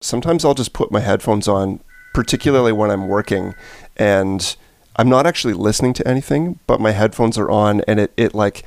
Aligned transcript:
Sometimes 0.00 0.44
I'll 0.44 0.54
just 0.54 0.72
put 0.72 0.92
my 0.92 1.00
headphones 1.00 1.48
on, 1.48 1.80
particularly 2.14 2.72
when 2.72 2.90
I'm 2.90 3.08
working, 3.08 3.54
and 3.96 4.56
I'm 4.96 5.08
not 5.08 5.26
actually 5.26 5.54
listening 5.54 5.92
to 5.94 6.06
anything, 6.06 6.60
but 6.66 6.80
my 6.80 6.92
headphones 6.92 7.36
are 7.36 7.50
on, 7.50 7.82
and 7.88 7.98
it, 7.98 8.12
it 8.16 8.34
like, 8.34 8.64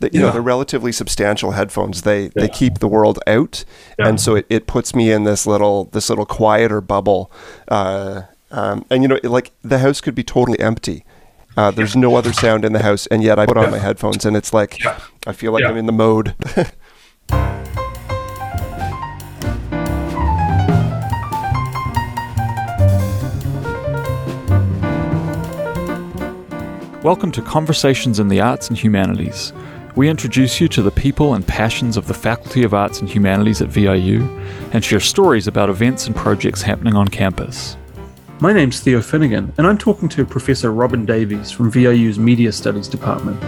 the, 0.00 0.10
you 0.12 0.20
yeah. 0.20 0.26
know, 0.26 0.32
they're 0.32 0.42
relatively 0.42 0.90
substantial 0.90 1.52
headphones. 1.52 2.02
They 2.02 2.24
yeah. 2.24 2.30
they 2.34 2.48
keep 2.48 2.78
the 2.78 2.88
world 2.88 3.20
out, 3.26 3.64
yeah. 3.98 4.08
and 4.08 4.20
so 4.20 4.34
it, 4.34 4.46
it 4.50 4.66
puts 4.66 4.94
me 4.94 5.12
in 5.12 5.22
this 5.22 5.46
little 5.46 5.84
this 5.84 6.08
little 6.08 6.26
quieter 6.26 6.80
bubble. 6.80 7.30
Uh, 7.68 8.22
um, 8.50 8.84
and 8.90 9.02
you 9.02 9.08
know, 9.08 9.20
like 9.22 9.52
the 9.62 9.78
house 9.78 10.00
could 10.00 10.16
be 10.16 10.24
totally 10.24 10.58
empty. 10.58 11.04
Uh, 11.56 11.70
there's 11.70 11.94
no 11.94 12.16
other 12.16 12.32
sound 12.32 12.64
in 12.64 12.72
the 12.72 12.82
house, 12.82 13.06
and 13.06 13.22
yet 13.22 13.38
I 13.38 13.46
put 13.46 13.56
on 13.56 13.70
my 13.70 13.78
headphones, 13.78 14.24
and 14.24 14.36
it's 14.36 14.52
like 14.52 14.80
I 15.26 15.32
feel 15.32 15.52
like 15.52 15.64
I'm 15.64 15.76
in 15.76 15.86
the 15.86 15.92
mode. 15.92 16.34
Welcome 27.04 27.32
to 27.32 27.42
Conversations 27.42 28.18
in 28.18 28.28
the 28.28 28.40
Arts 28.40 28.70
and 28.70 28.78
Humanities. 28.78 29.52
We 29.94 30.08
introduce 30.08 30.58
you 30.58 30.68
to 30.68 30.80
the 30.80 30.90
people 30.90 31.34
and 31.34 31.46
passions 31.46 31.98
of 31.98 32.06
the 32.06 32.14
Faculty 32.14 32.62
of 32.62 32.72
Arts 32.72 33.00
and 33.00 33.10
Humanities 33.10 33.60
at 33.60 33.68
VIU 33.68 34.22
and 34.72 34.82
share 34.82 35.00
stories 35.00 35.46
about 35.46 35.68
events 35.68 36.06
and 36.06 36.16
projects 36.16 36.62
happening 36.62 36.96
on 36.96 37.08
campus. 37.08 37.76
My 38.40 38.54
name's 38.54 38.80
Theo 38.80 39.02
Finnegan, 39.02 39.52
and 39.58 39.66
I'm 39.66 39.76
talking 39.76 40.08
to 40.08 40.24
Professor 40.24 40.72
Robin 40.72 41.04
Davies 41.04 41.50
from 41.50 41.70
VIU's 41.70 42.18
Media 42.18 42.50
Studies 42.50 42.88
Department. 42.88 43.38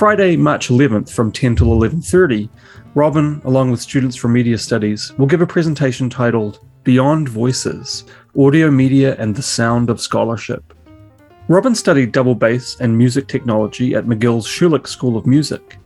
Friday, 0.00 0.34
March 0.34 0.70
11th 0.70 1.12
from 1.12 1.30
10 1.30 1.56
till 1.56 1.66
11:30, 1.66 2.48
Robin, 2.94 3.38
along 3.44 3.70
with 3.70 3.82
students 3.82 4.16
from 4.16 4.32
Media 4.32 4.56
Studies, 4.56 5.12
will 5.18 5.26
give 5.26 5.42
a 5.42 5.46
presentation 5.46 6.08
titled 6.08 6.60
Beyond 6.84 7.28
Voices: 7.28 8.04
Audio 8.34 8.70
Media 8.70 9.14
and 9.18 9.36
the 9.36 9.42
Sound 9.42 9.90
of 9.90 10.00
Scholarship. 10.00 10.72
Robin 11.48 11.74
studied 11.74 12.12
double 12.12 12.34
bass 12.34 12.78
and 12.80 12.96
music 12.96 13.28
technology 13.28 13.94
at 13.94 14.06
McGill's 14.06 14.46
Schulich 14.46 14.86
School 14.86 15.18
of 15.18 15.26
Music. 15.26 15.76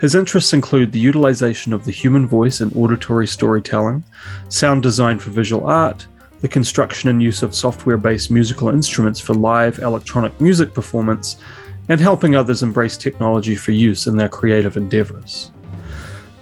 His 0.00 0.16
interests 0.16 0.52
include 0.52 0.90
the 0.90 0.98
utilization 0.98 1.72
of 1.72 1.84
the 1.84 1.92
human 1.92 2.26
voice 2.26 2.60
in 2.60 2.72
auditory 2.74 3.28
storytelling, 3.28 4.02
sound 4.48 4.82
design 4.82 5.20
for 5.20 5.30
visual 5.30 5.64
art, 5.68 6.08
the 6.40 6.48
construction 6.48 7.08
and 7.08 7.22
use 7.22 7.44
of 7.44 7.54
software 7.54 7.98
based 7.98 8.32
musical 8.32 8.70
instruments 8.70 9.20
for 9.20 9.34
live 9.34 9.78
electronic 9.78 10.40
music 10.40 10.74
performance, 10.74 11.36
and 11.90 12.00
helping 12.00 12.36
others 12.36 12.62
embrace 12.62 12.96
technology 12.96 13.56
for 13.56 13.72
use 13.72 14.06
in 14.06 14.16
their 14.16 14.28
creative 14.28 14.76
endeavors. 14.76 15.50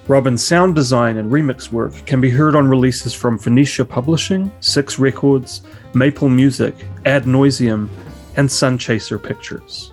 Robin's 0.07 0.47
sound 0.47 0.75
design 0.75 1.17
and 1.17 1.33
remix 1.33 1.73
work 1.73 1.95
can 2.05 2.21
be 2.21 2.29
heard 2.29 2.55
on 2.55 2.69
releases 2.69 3.15
from 3.15 3.39
Phoenicia 3.39 3.87
Publishing, 3.87 4.53
Six 4.61 4.99
Records, 4.99 5.63
Maple 5.95 6.29
Music, 6.29 6.75
Ad 7.07 7.25
Noiseam, 7.25 7.89
and 8.37 8.47
Sunchaser 8.47 9.23
Pictures. 9.23 9.93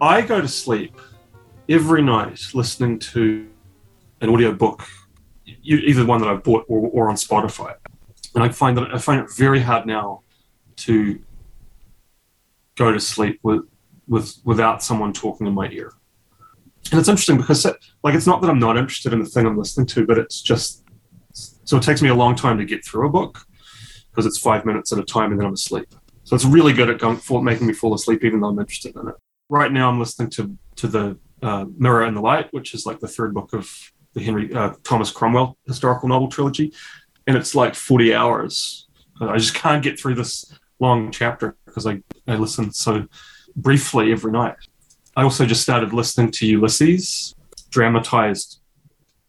I 0.00 0.22
go 0.22 0.40
to 0.40 0.48
sleep 0.48 0.96
every 1.68 2.02
night 2.02 2.40
listening 2.54 3.00
to 3.00 3.48
an 4.20 4.28
audiobook, 4.28 4.86
either 5.64 6.06
one 6.06 6.20
that 6.20 6.28
I've 6.28 6.44
bought 6.44 6.66
or, 6.68 6.88
or 6.88 7.10
on 7.10 7.16
Spotify 7.16 7.74
and 8.34 8.44
I 8.44 8.48
find 8.48 8.76
that 8.76 8.94
I 8.94 8.98
find 8.98 9.20
it 9.20 9.30
very 9.32 9.60
hard 9.60 9.86
now 9.86 10.22
to 10.80 11.20
go 12.76 12.92
to 12.92 13.00
sleep 13.00 13.40
with 13.42 13.62
with 14.08 14.36
without 14.44 14.82
someone 14.82 15.12
talking 15.12 15.46
in 15.46 15.54
my 15.54 15.68
ear. 15.70 15.92
And 16.90 16.98
it's 16.98 17.08
interesting 17.08 17.36
because 17.36 17.64
like 18.02 18.14
it's 18.14 18.26
not 18.26 18.40
that 18.40 18.50
I'm 18.50 18.58
not 18.58 18.76
interested 18.76 19.12
in 19.12 19.20
the 19.20 19.26
thing 19.26 19.46
I'm 19.46 19.58
listening 19.58 19.86
to, 19.88 20.06
but 20.06 20.18
it's 20.18 20.40
just 20.40 20.84
so 21.32 21.76
it 21.76 21.82
takes 21.82 22.02
me 22.02 22.08
a 22.08 22.14
long 22.14 22.34
time 22.34 22.58
to 22.58 22.64
get 22.64 22.84
through 22.84 23.06
a 23.06 23.10
book 23.10 23.46
because 24.10 24.26
it's 24.26 24.38
five 24.38 24.64
minutes 24.64 24.92
at 24.92 24.98
a 24.98 25.04
time 25.04 25.30
and 25.30 25.40
then 25.40 25.46
I'm 25.46 25.54
asleep. 25.54 25.86
So 26.24 26.34
it's 26.34 26.44
really 26.44 26.72
good 26.72 26.90
at 26.90 26.98
going 26.98 27.16
for 27.16 27.42
making 27.42 27.66
me 27.66 27.72
fall 27.72 27.94
asleep 27.94 28.24
even 28.24 28.40
though 28.40 28.48
I'm 28.48 28.58
interested 28.58 28.96
in 28.96 29.08
it. 29.08 29.14
Right 29.48 29.72
now 29.72 29.88
I'm 29.88 29.98
listening 29.98 30.30
to 30.30 30.56
to 30.76 30.88
the 30.88 31.18
uh, 31.42 31.66
Mirror 31.76 32.04
and 32.04 32.16
the 32.16 32.20
Light, 32.20 32.52
which 32.52 32.74
is 32.74 32.86
like 32.86 33.00
the 33.00 33.08
third 33.08 33.34
book 33.34 33.52
of 33.52 33.70
the 34.14 34.22
Henry 34.22 34.52
uh, 34.52 34.74
Thomas 34.82 35.12
Cromwell 35.12 35.56
historical 35.66 36.08
novel 36.08 36.28
trilogy, 36.28 36.72
and 37.26 37.36
it's 37.36 37.54
like 37.54 37.74
40 37.74 38.14
hours. 38.14 38.88
I 39.20 39.36
just 39.36 39.54
can't 39.54 39.82
get 39.82 40.00
through 40.00 40.14
this 40.14 40.50
long 40.80 41.10
chapter 41.10 41.56
because 41.64 41.86
I, 41.86 42.02
I 42.26 42.36
listen 42.36 42.72
so 42.72 43.06
briefly 43.56 44.12
every 44.12 44.32
night. 44.32 44.56
I 45.16 45.22
also 45.22 45.46
just 45.46 45.62
started 45.62 45.92
listening 45.92 46.30
to 46.32 46.46
Ulysses, 46.46 47.34
dramatized 47.70 48.60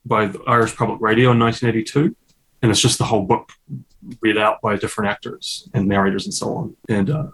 by 0.06 0.28
the 0.28 0.41
Irish 0.47 0.75
Public 0.75 1.00
Radio 1.01 1.31
in 1.31 1.39
1982. 1.39 2.16
And 2.62 2.72
it's 2.72 2.81
just 2.81 2.97
the 2.97 3.06
whole 3.06 3.23
book 3.23 3.51
read 4.22 4.38
out 4.38 4.62
by 4.62 4.78
different 4.78 5.12
actors 5.12 5.67
and 5.73 5.88
narrators 5.88 6.25
and 6.25 6.34
so 6.34 6.56
on. 6.56 6.75
And 6.89 7.09
uh, 7.09 7.28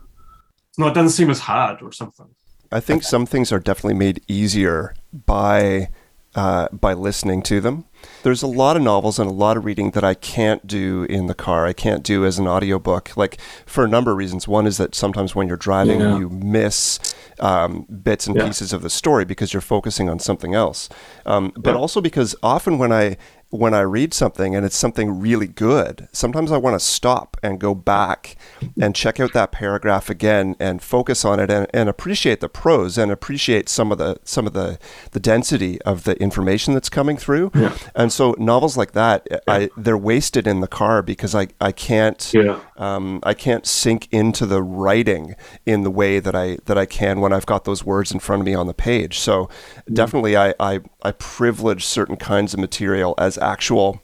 no, 0.77 0.87
it 0.87 0.93
doesn't 0.93 1.11
seem 1.11 1.29
as 1.29 1.39
hard 1.39 1.81
or 1.81 1.91
something. 1.91 2.27
I 2.71 2.79
think 2.79 3.03
some 3.03 3.25
things 3.25 3.51
are 3.51 3.59
definitely 3.59 3.95
made 3.95 4.21
easier 4.27 4.93
by 5.25 5.89
uh, 6.35 6.67
by 6.71 6.93
listening 6.93 7.41
to 7.43 7.61
them. 7.61 7.85
There's 8.23 8.41
a 8.41 8.47
lot 8.47 8.75
of 8.75 8.83
novels 8.83 9.19
and 9.19 9.29
a 9.29 9.33
lot 9.33 9.57
of 9.57 9.65
reading 9.65 9.91
that 9.91 10.03
I 10.03 10.13
can't 10.13 10.65
do 10.67 11.03
in 11.03 11.27
the 11.27 11.33
car. 11.33 11.65
I 11.65 11.73
can't 11.73 12.03
do 12.03 12.25
as 12.25 12.39
an 12.39 12.47
audiobook, 12.47 13.15
like 13.15 13.39
for 13.65 13.83
a 13.83 13.87
number 13.87 14.11
of 14.11 14.17
reasons. 14.17 14.47
One 14.47 14.67
is 14.67 14.77
that 14.77 14.95
sometimes 14.95 15.35
when 15.35 15.47
you're 15.47 15.57
driving, 15.57 16.01
yeah. 16.01 16.17
you 16.17 16.29
miss 16.29 16.99
um, 17.39 17.85
bits 18.03 18.27
and 18.27 18.35
yeah. 18.35 18.47
pieces 18.47 18.73
of 18.73 18.81
the 18.81 18.89
story 18.89 19.25
because 19.25 19.53
you're 19.53 19.61
focusing 19.61 20.09
on 20.09 20.19
something 20.19 20.53
else. 20.53 20.89
Um, 21.25 21.53
but 21.55 21.71
yeah. 21.71 21.77
also 21.77 22.01
because 22.01 22.35
often 22.41 22.77
when 22.77 22.91
I 22.91 23.17
when 23.49 23.73
I 23.73 23.81
read 23.81 24.13
something 24.13 24.55
and 24.55 24.65
it's 24.65 24.75
something 24.75 25.21
really 25.21 25.47
good, 25.47 26.09
sometimes 26.11 26.51
I 26.51 26.57
want 26.57 26.73
to 26.75 26.85
stop 26.85 27.37
and 27.41 27.59
go 27.59 27.73
back 27.73 28.35
and 28.81 28.93
check 28.93 29.19
out 29.19 29.31
that 29.33 29.53
paragraph 29.53 30.09
again 30.09 30.55
and 30.59 30.81
focus 30.81 31.23
on 31.23 31.39
it 31.39 31.49
and, 31.49 31.67
and, 31.73 31.87
appreciate 31.87 32.41
the 32.41 32.49
prose 32.49 32.97
and 32.97 33.09
appreciate 33.09 33.69
some 33.69 33.91
of 33.91 33.97
the 33.97 34.17
some 34.23 34.45
of 34.47 34.53
the, 34.53 34.77
the 35.11 35.19
density 35.19 35.81
of 35.83 36.03
the 36.03 36.21
information 36.21 36.73
that's 36.73 36.89
coming 36.89 37.15
through. 37.15 37.51
Yeah. 37.55 37.77
And 37.95 38.11
so 38.11 38.35
novels 38.37 38.77
like 38.77 38.91
that, 38.93 39.27
yeah. 39.29 39.39
I 39.47 39.69
they're 39.77 39.97
wasted 39.97 40.47
in 40.47 40.61
the 40.61 40.67
car 40.67 41.01
because 41.01 41.35
I, 41.35 41.47
I 41.59 41.71
can't 41.71 42.31
yeah. 42.33 42.59
um, 42.77 43.19
I 43.23 43.33
can't 43.33 43.65
sink 43.65 44.07
into 44.11 44.45
the 44.45 44.61
writing 44.61 45.35
in 45.65 45.83
the 45.83 45.91
way 45.91 46.19
that 46.19 46.35
I 46.35 46.57
that 46.65 46.77
I 46.77 46.85
can 46.85 47.21
when 47.21 47.33
I've 47.33 47.45
got 47.45 47.65
those 47.65 47.83
words 47.83 48.11
in 48.11 48.19
front 48.19 48.41
of 48.41 48.45
me 48.45 48.53
on 48.53 48.67
the 48.67 48.73
page. 48.73 49.19
So 49.19 49.45
mm-hmm. 49.45 49.93
definitely 49.93 50.37
I, 50.37 50.53
I 50.59 50.81
I 51.03 51.11
privilege 51.11 51.85
certain 51.85 52.17
kinds 52.17 52.53
of 52.53 52.59
material 52.59 53.13
as 53.17 53.37
actual 53.37 54.01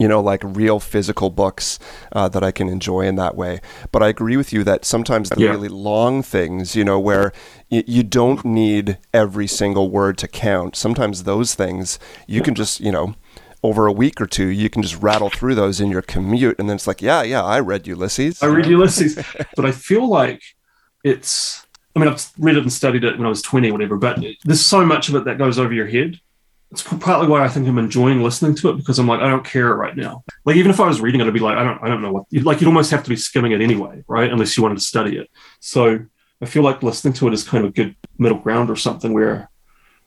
you 0.00 0.08
know, 0.08 0.20
like 0.20 0.40
real 0.42 0.80
physical 0.80 1.28
books 1.28 1.78
uh, 2.12 2.26
that 2.30 2.42
I 2.42 2.50
can 2.50 2.70
enjoy 2.70 3.02
in 3.02 3.16
that 3.16 3.36
way. 3.36 3.60
But 3.92 4.02
I 4.02 4.08
agree 4.08 4.38
with 4.38 4.50
you 4.50 4.64
that 4.64 4.86
sometimes 4.86 5.28
the 5.28 5.42
yeah. 5.42 5.50
really 5.50 5.68
long 5.68 6.22
things, 6.22 6.74
you 6.74 6.84
know, 6.84 6.98
where 6.98 7.34
y- 7.70 7.84
you 7.86 8.02
don't 8.02 8.42
need 8.42 8.96
every 9.12 9.46
single 9.46 9.90
word 9.90 10.16
to 10.18 10.26
count. 10.26 10.74
Sometimes 10.74 11.24
those 11.24 11.54
things 11.54 11.98
you 12.26 12.40
can 12.40 12.54
just, 12.54 12.80
you 12.80 12.90
know, 12.90 13.14
over 13.62 13.86
a 13.86 13.92
week 13.92 14.22
or 14.22 14.26
two, 14.26 14.46
you 14.46 14.70
can 14.70 14.80
just 14.80 14.96
rattle 15.02 15.28
through 15.28 15.54
those 15.54 15.82
in 15.82 15.90
your 15.90 16.00
commute, 16.00 16.58
and 16.58 16.66
then 16.66 16.76
it's 16.76 16.86
like, 16.86 17.02
yeah, 17.02 17.22
yeah, 17.22 17.44
I 17.44 17.60
read 17.60 17.86
Ulysses. 17.86 18.42
I 18.42 18.46
read 18.46 18.64
Ulysses, 18.64 19.22
but 19.54 19.66
I 19.66 19.70
feel 19.70 20.08
like 20.08 20.42
it's. 21.04 21.66
I 21.94 21.98
mean, 21.98 22.08
I've 22.08 22.32
read 22.38 22.56
it 22.56 22.62
and 22.62 22.72
studied 22.72 23.04
it 23.04 23.18
when 23.18 23.26
I 23.26 23.28
was 23.28 23.42
twenty, 23.42 23.68
or 23.68 23.72
whatever. 23.72 23.96
But 23.96 24.24
there's 24.44 24.64
so 24.64 24.82
much 24.86 25.10
of 25.10 25.14
it 25.14 25.24
that 25.26 25.36
goes 25.36 25.58
over 25.58 25.74
your 25.74 25.88
head 25.88 26.20
it's 26.70 26.82
partly 26.82 27.26
why 27.26 27.44
I 27.44 27.48
think 27.48 27.66
I'm 27.66 27.78
enjoying 27.78 28.22
listening 28.22 28.54
to 28.56 28.70
it 28.70 28.76
because 28.76 28.98
I'm 28.98 29.08
like 29.08 29.20
I 29.20 29.28
don't 29.28 29.44
care 29.44 29.74
right 29.74 29.96
now. 29.96 30.22
Like 30.44 30.56
even 30.56 30.70
if 30.70 30.78
I 30.78 30.86
was 30.86 31.00
reading 31.00 31.20
it, 31.20 31.26
I'd 31.26 31.34
be 31.34 31.40
like 31.40 31.58
I 31.58 31.64
don't 31.64 31.82
I 31.82 31.88
don't 31.88 32.02
know 32.02 32.12
what 32.12 32.24
like 32.44 32.60
you'd 32.60 32.68
almost 32.68 32.90
have 32.92 33.02
to 33.02 33.10
be 33.10 33.16
skimming 33.16 33.52
it 33.52 33.60
anyway, 33.60 34.04
right? 34.06 34.30
Unless 34.30 34.56
you 34.56 34.62
wanted 34.62 34.76
to 34.76 34.84
study 34.84 35.16
it. 35.16 35.28
So 35.58 36.00
I 36.40 36.46
feel 36.46 36.62
like 36.62 36.82
listening 36.82 37.14
to 37.14 37.28
it 37.28 37.34
is 37.34 37.42
kind 37.42 37.64
of 37.64 37.70
a 37.70 37.74
good 37.74 37.96
middle 38.18 38.38
ground 38.38 38.70
or 38.70 38.76
something 38.76 39.12
where. 39.12 39.48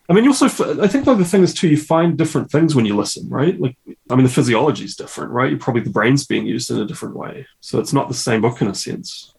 I 0.09 0.13
mean, 0.13 0.25
you 0.25 0.31
also, 0.31 0.47
I 0.81 0.87
think 0.89 1.05
the 1.05 1.11
other 1.11 1.23
thing 1.23 1.43
is 1.43 1.53
too, 1.53 1.69
you 1.69 1.77
find 1.77 2.17
different 2.17 2.51
things 2.51 2.75
when 2.75 2.85
you 2.85 2.93
listen, 2.93 3.29
right? 3.29 3.57
Like, 3.57 3.77
I 4.09 4.15
mean, 4.15 4.25
the 4.25 4.31
physiology 4.31 4.83
is 4.83 4.97
different, 4.97 5.31
right? 5.31 5.49
You're 5.49 5.59
probably 5.59 5.81
the 5.81 5.91
brain's 5.91 6.25
being 6.25 6.45
used 6.45 6.69
in 6.69 6.77
a 6.77 6.85
different 6.85 7.15
way. 7.15 7.47
So 7.61 7.79
it's 7.79 7.93
not 7.93 8.09
the 8.09 8.13
same 8.13 8.41
book 8.41 8.61
in 8.61 8.67
a 8.67 8.75
sense. 8.75 9.33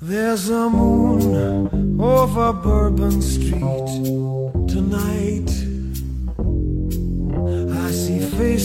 There's 0.00 0.48
a 0.48 0.70
moon 0.70 2.00
over 2.00 2.52
Bourbon 2.52 3.20
Street 3.20 3.58
tonight. 4.68 5.13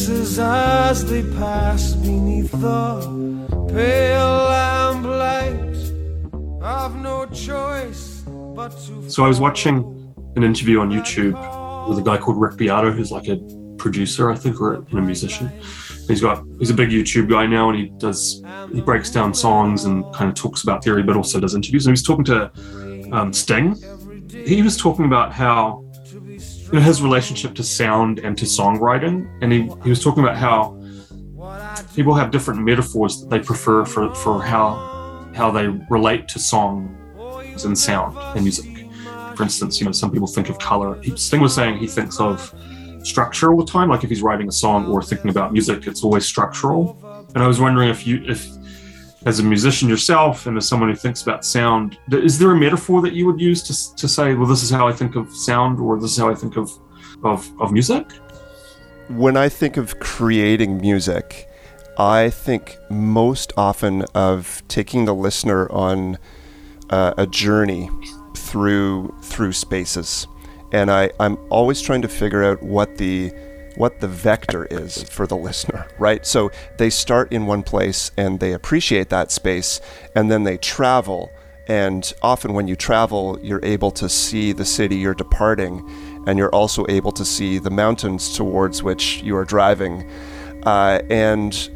faces 0.09 0.39
as 0.39 1.05
they 1.05 1.21
pass 1.37 1.93
beneath 1.93 2.51
the 2.51 3.67
pale 3.71 4.49
lamplight. 4.49 5.59
No 7.01 7.27
so 9.07 9.23
I 9.23 9.27
was 9.27 9.39
watching 9.39 10.13
an 10.35 10.43
interview 10.43 10.79
on 10.79 10.89
YouTube 10.89 11.35
with 11.87 11.99
a 11.99 12.01
guy 12.01 12.17
called 12.17 12.39
Rick 12.39 12.57
Beato, 12.57 12.91
who's 12.91 13.11
like 13.11 13.27
a 13.27 13.37
producer, 13.77 14.31
I 14.31 14.35
think, 14.35 14.59
or 14.59 14.75
a 14.75 15.01
musician. 15.01 15.49
He's 16.07 16.21
got 16.21 16.43
he's 16.59 16.69
a 16.69 16.73
big 16.73 16.89
YouTube 16.89 17.29
guy 17.29 17.45
now, 17.45 17.69
and 17.69 17.79
he 17.79 17.85
does 17.97 18.43
he 18.73 18.81
breaks 18.81 19.11
down 19.11 19.33
songs 19.33 19.85
and 19.85 20.03
kind 20.13 20.29
of 20.29 20.35
talks 20.35 20.63
about 20.63 20.83
theory, 20.83 21.03
but 21.03 21.15
also 21.15 21.39
does 21.39 21.55
interviews. 21.55 21.85
And 21.85 21.91
he 21.91 21.93
was 21.93 22.03
talking 22.03 22.25
to 22.25 22.51
um, 23.11 23.31
Sting. 23.31 23.75
He 24.29 24.61
was 24.61 24.75
talking 24.75 25.05
about 25.05 25.31
how 25.31 25.88
you 26.71 26.79
know, 26.79 26.85
his 26.85 27.01
relationship 27.01 27.55
to 27.55 27.63
sound 27.63 28.19
and 28.19 28.37
to 28.37 28.45
songwriting, 28.45 29.27
and 29.41 29.51
he, 29.51 29.71
he 29.83 29.89
was 29.89 30.03
talking 30.03 30.23
about 30.23 30.37
how 30.37 30.79
people 31.95 32.13
have 32.13 32.31
different 32.31 32.61
metaphors 32.61 33.21
that 33.21 33.29
they 33.29 33.39
prefer 33.39 33.85
for 33.85 34.13
for 34.15 34.41
how 34.41 35.29
how 35.35 35.49
they 35.49 35.67
relate 35.89 36.27
to 36.27 36.39
songs 36.39 37.65
and 37.65 37.77
sound 37.77 38.17
and 38.35 38.43
music. 38.43 38.87
For 39.35 39.43
instance, 39.43 39.79
you 39.79 39.85
know, 39.85 39.91
some 39.91 40.11
people 40.11 40.27
think 40.27 40.49
of 40.49 40.59
color. 40.59 41.01
Sting 41.15 41.41
was 41.41 41.55
saying 41.55 41.77
he 41.77 41.87
thinks 41.87 42.19
of 42.19 42.53
structure 43.03 43.51
all 43.51 43.57
the 43.57 43.65
time. 43.65 43.89
Like 43.89 44.03
if 44.03 44.09
he's 44.09 44.21
writing 44.21 44.47
a 44.47 44.51
song 44.51 44.87
or 44.87 45.01
thinking 45.01 45.29
about 45.29 45.53
music, 45.53 45.87
it's 45.87 46.03
always 46.03 46.25
structural. 46.25 47.27
And 47.33 47.43
I 47.43 47.47
was 47.47 47.59
wondering 47.59 47.89
if 47.89 48.05
you, 48.05 48.23
if 48.25 48.45
as 49.25 49.39
a 49.39 49.43
musician 49.43 49.89
yourself 49.89 50.45
and 50.45 50.57
as 50.57 50.67
someone 50.67 50.89
who 50.89 50.95
thinks 50.95 51.21
about 51.21 51.45
sound, 51.45 51.97
is 52.11 52.39
there 52.39 52.51
a 52.51 52.55
metaphor 52.55 53.01
that 53.01 53.13
you 53.13 53.25
would 53.25 53.39
use 53.39 53.61
to, 53.63 53.95
to 53.95 54.07
say, 54.07 54.33
well, 54.33 54.47
this 54.47 54.63
is 54.63 54.69
how 54.69 54.87
I 54.87 54.93
think 54.93 55.15
of 55.15 55.33
sound 55.33 55.79
or 55.79 55.99
this 55.99 56.11
is 56.11 56.17
how 56.17 56.29
I 56.29 56.35
think 56.35 56.57
of, 56.57 56.71
of, 57.23 57.49
of 57.59 57.71
music? 57.71 58.11
When 59.09 59.35
I 59.35 59.49
think 59.49 59.77
of 59.77 59.99
creating 59.99 60.79
music, 60.79 61.49
I 61.97 62.29
think 62.29 62.77
most 62.89 63.51
often 63.57 64.03
of 64.15 64.63
taking 64.67 65.05
the 65.05 65.15
listener 65.15 65.69
on 65.71 66.17
uh, 66.89 67.13
a 67.17 67.27
journey 67.27 67.89
through 68.35 69.13
through 69.21 69.51
spaces 69.51 70.27
and 70.71 70.91
I, 70.91 71.11
I'm 71.19 71.37
always 71.49 71.81
trying 71.81 72.01
to 72.03 72.07
figure 72.07 72.43
out 72.43 72.61
what 72.61 72.97
the 72.97 73.31
what 73.75 73.99
the 73.99 74.07
vector 74.07 74.65
is 74.65 75.03
for 75.03 75.27
the 75.27 75.37
listener, 75.37 75.87
right? 75.97 76.25
So 76.25 76.51
they 76.77 76.89
start 76.89 77.31
in 77.31 77.45
one 77.45 77.63
place 77.63 78.11
and 78.17 78.39
they 78.39 78.53
appreciate 78.53 79.09
that 79.09 79.31
space, 79.31 79.81
and 80.15 80.29
then 80.29 80.43
they 80.43 80.57
travel. 80.57 81.31
And 81.67 82.11
often, 82.21 82.53
when 82.53 82.67
you 82.67 82.75
travel, 82.75 83.37
you're 83.41 83.63
able 83.63 83.91
to 83.91 84.09
see 84.09 84.53
the 84.53 84.65
city 84.65 84.95
you're 84.95 85.13
departing, 85.13 85.87
and 86.25 86.37
you're 86.37 86.53
also 86.53 86.85
able 86.89 87.11
to 87.11 87.23
see 87.23 87.59
the 87.59 87.69
mountains 87.69 88.35
towards 88.35 88.81
which 88.81 89.21
you 89.21 89.35
are 89.37 89.45
driving. 89.45 90.09
Uh, 90.63 90.99
and 91.09 91.69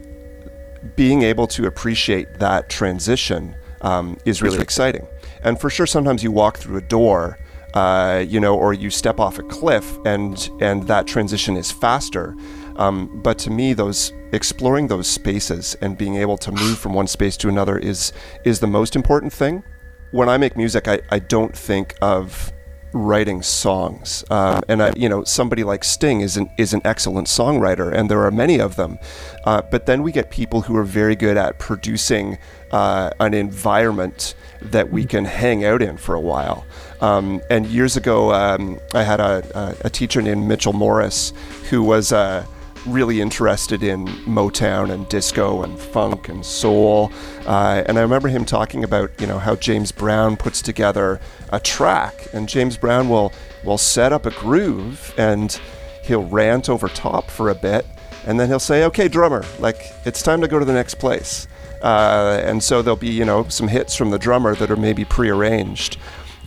being 0.96 1.22
able 1.22 1.48
to 1.48 1.68
appreciate 1.68 2.40
that 2.40 2.70
transition 2.70 3.56
um, 3.82 4.18
is 4.26 4.42
really 4.42 4.60
exciting. 4.60 5.08
And 5.44 5.60
for 5.60 5.70
sure, 5.70 5.86
sometimes 5.86 6.24
you 6.24 6.32
walk 6.32 6.58
through 6.58 6.78
a 6.78 6.82
door 6.82 7.38
uh, 7.74 8.24
you 8.28 8.40
know, 8.40 8.56
or 8.56 8.74
you 8.74 8.90
step 8.90 9.20
off 9.20 9.40
a 9.40 9.44
cliff 9.44 9.98
and 10.06 10.50
and 10.60 10.88
that 10.88 11.08
transition 11.08 11.58
is 11.58 11.72
faster. 11.72 12.36
Um, 12.76 13.22
but 13.22 13.38
to 13.40 13.52
me, 13.52 13.74
those 13.74 14.14
exploring 14.32 14.88
those 14.88 15.08
spaces 15.08 15.76
and 15.82 15.98
being 15.98 16.16
able 16.16 16.38
to 16.38 16.52
move 16.52 16.80
from 16.80 16.94
one 16.94 17.08
space 17.08 17.38
to 17.38 17.50
another 17.50 17.78
is 17.78 18.14
is 18.46 18.60
the 18.60 18.68
most 18.68 18.96
important 18.96 19.34
thing. 19.34 19.64
When 20.12 20.30
I 20.30 20.38
make 20.38 20.56
music, 20.56 20.88
I, 20.88 21.02
I 21.10 21.20
don't 21.20 21.56
think 21.58 21.96
of 22.02 22.52
writing 22.94 23.42
songs. 23.42 24.24
Um, 24.30 24.62
and 24.68 24.82
I, 24.82 24.94
you 24.96 25.10
know, 25.10 25.24
somebody 25.24 25.64
like 25.64 25.84
Sting 25.84 26.22
is 26.22 26.38
an 26.38 26.50
is 26.58 26.74
an 26.74 26.82
excellent 26.86 27.28
songwriter, 27.28 27.92
and 27.92 28.10
there 28.10 28.24
are 28.24 28.32
many 28.32 28.60
of 28.60 28.76
them. 28.76 28.98
Uh, 29.44 29.62
but 29.62 29.86
then 29.86 30.04
we 30.04 30.12
get 30.12 30.30
people 30.30 30.62
who 30.62 30.76
are 30.78 30.84
very 30.84 31.16
good 31.16 31.38
at 31.38 31.60
producing 31.60 32.38
uh, 32.74 33.12
an 33.20 33.36
environment 33.36 34.34
that 34.62 34.92
we 34.92 35.06
can 35.06 35.24
hang 35.24 35.64
out 35.64 35.82
in 35.82 35.96
for 35.96 36.16
a 36.16 36.20
while. 36.20 36.66
Um, 37.02 37.40
and 37.50 37.68
years 37.68 37.96
ago, 37.96 38.34
um, 38.34 38.80
I 38.94 39.04
had 39.04 39.20
a, 39.20 39.78
a, 39.84 39.90
teacher 39.90 40.22
named 40.22 40.48
Mitchell 40.48 40.74
Morris 40.74 41.34
who 41.70 41.84
was 41.84 42.12
uh, 42.12 42.46
really 42.88 43.22
interested 43.22 43.84
in 43.84 44.08
Motown 44.26 44.90
and 44.90 45.08
disco 45.08 45.62
and 45.62 45.78
funk 45.78 46.30
and 46.30 46.44
soul. 46.44 47.12
Uh, 47.46 47.84
and 47.86 48.00
I 48.00 48.02
remember 48.02 48.28
him 48.28 48.44
talking 48.44 48.84
about, 48.84 49.12
you 49.22 49.28
know, 49.28 49.38
how 49.38 49.56
James 49.56 49.92
Brown 49.92 50.36
puts 50.36 50.62
together 50.62 51.20
a 51.52 51.60
track, 51.60 52.28
and 52.34 52.50
James 52.50 52.76
Brown 52.78 53.08
will 53.08 53.32
will 53.64 53.78
set 53.78 54.12
up 54.12 54.26
a 54.26 54.32
groove 54.32 55.14
and 55.18 55.60
he'll 56.04 56.26
rant 56.26 56.70
over 56.70 56.88
top 56.90 57.30
for 57.30 57.50
a 57.50 57.56
bit, 57.56 57.86
and 58.26 58.40
then 58.40 58.48
he'll 58.50 58.60
say, 58.60 58.84
"Okay, 58.86 59.08
drummer, 59.08 59.46
like 59.60 59.94
it's 60.06 60.24
time 60.24 60.42
to 60.42 60.48
go 60.48 60.58
to 60.58 60.66
the 60.66 60.74
next 60.74 60.96
place." 60.96 61.48
Uh, 61.84 62.42
and 62.46 62.64
so 62.64 62.82
there'll 62.82 62.96
be, 62.96 63.12
you 63.12 63.26
know, 63.26 63.48
some 63.50 63.68
hits 63.68 63.96
from 63.96 64.10
the 64.10 64.18
drummer 64.18 64.56
that 64.56 64.72
are 64.72 64.78
maybe 64.78 65.04
prearranged 65.04 65.98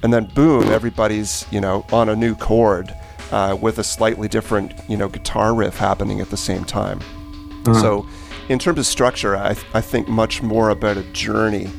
and 0.02 0.12
then 0.12 0.26
boom, 0.26 0.68
everybody's 0.68 1.46
you 1.50 1.60
know 1.60 1.84
on 1.92 2.08
a 2.08 2.16
new 2.16 2.34
chord 2.36 2.94
uh, 3.32 3.56
with 3.60 3.78
a 3.78 3.84
slightly 3.84 4.28
different 4.28 4.72
you 4.88 4.96
know 4.96 5.08
guitar 5.08 5.54
riff 5.54 5.76
happening 5.76 6.20
at 6.20 6.30
the 6.30 6.36
same 6.36 6.64
time. 6.64 7.00
Uh-huh. 7.66 7.74
So, 7.80 8.08
in 8.48 8.58
terms 8.58 8.78
of 8.78 8.86
structure, 8.86 9.36
I, 9.36 9.54
th- 9.54 9.66
I 9.74 9.80
think 9.80 10.06
much 10.08 10.42
more 10.42 10.70
about 10.70 10.96
a 10.96 11.02
journey 11.12 11.70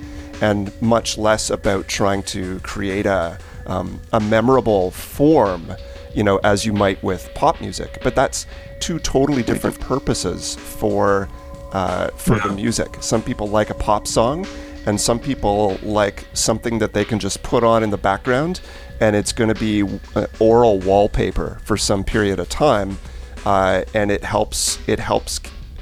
and 0.41 0.69
much 0.81 1.17
less 1.17 1.49
about 1.49 1.87
trying 1.87 2.23
to 2.23 2.59
create 2.59 3.05
a 3.05 3.37
um, 3.67 3.99
a 4.13 4.19
memorable 4.19 4.91
form, 4.91 5.73
you 6.13 6.23
know, 6.23 6.37
as 6.43 6.65
you 6.65 6.73
might 6.73 7.01
with 7.03 7.29
pop 7.33 7.61
music. 7.61 7.99
But 8.03 8.15
that's 8.15 8.45
two 8.79 8.99
totally 8.99 9.43
different 9.43 9.79
purposes 9.79 10.55
for 10.55 11.29
uh, 11.71 12.09
for 12.09 12.37
yeah. 12.37 12.47
the 12.47 12.53
music. 12.53 12.97
Some 13.01 13.21
people 13.21 13.47
like 13.47 13.69
a 13.69 13.75
pop 13.75 14.07
song, 14.07 14.45
and 14.87 14.99
some 14.99 15.19
people 15.19 15.77
like 15.83 16.25
something 16.33 16.79
that 16.79 16.93
they 16.93 17.03
can 17.03 17.19
just 17.19 17.43
put 17.43 17.63
on 17.63 17.83
in 17.83 17.89
the 17.89 17.97
background 17.97 18.61
and 19.01 19.15
it's 19.15 19.33
going 19.33 19.53
to 19.53 19.59
be 19.59 19.83
uh, 20.15 20.25
oral 20.39 20.79
wallpaper 20.79 21.59
for 21.63 21.77
some 21.77 22.03
period 22.03 22.39
of 22.39 22.49
time 22.49 22.97
uh, 23.45 23.83
and 23.93 24.09
it 24.09 24.23
helps 24.23 24.79
it 24.87 24.99
helps 24.99 25.39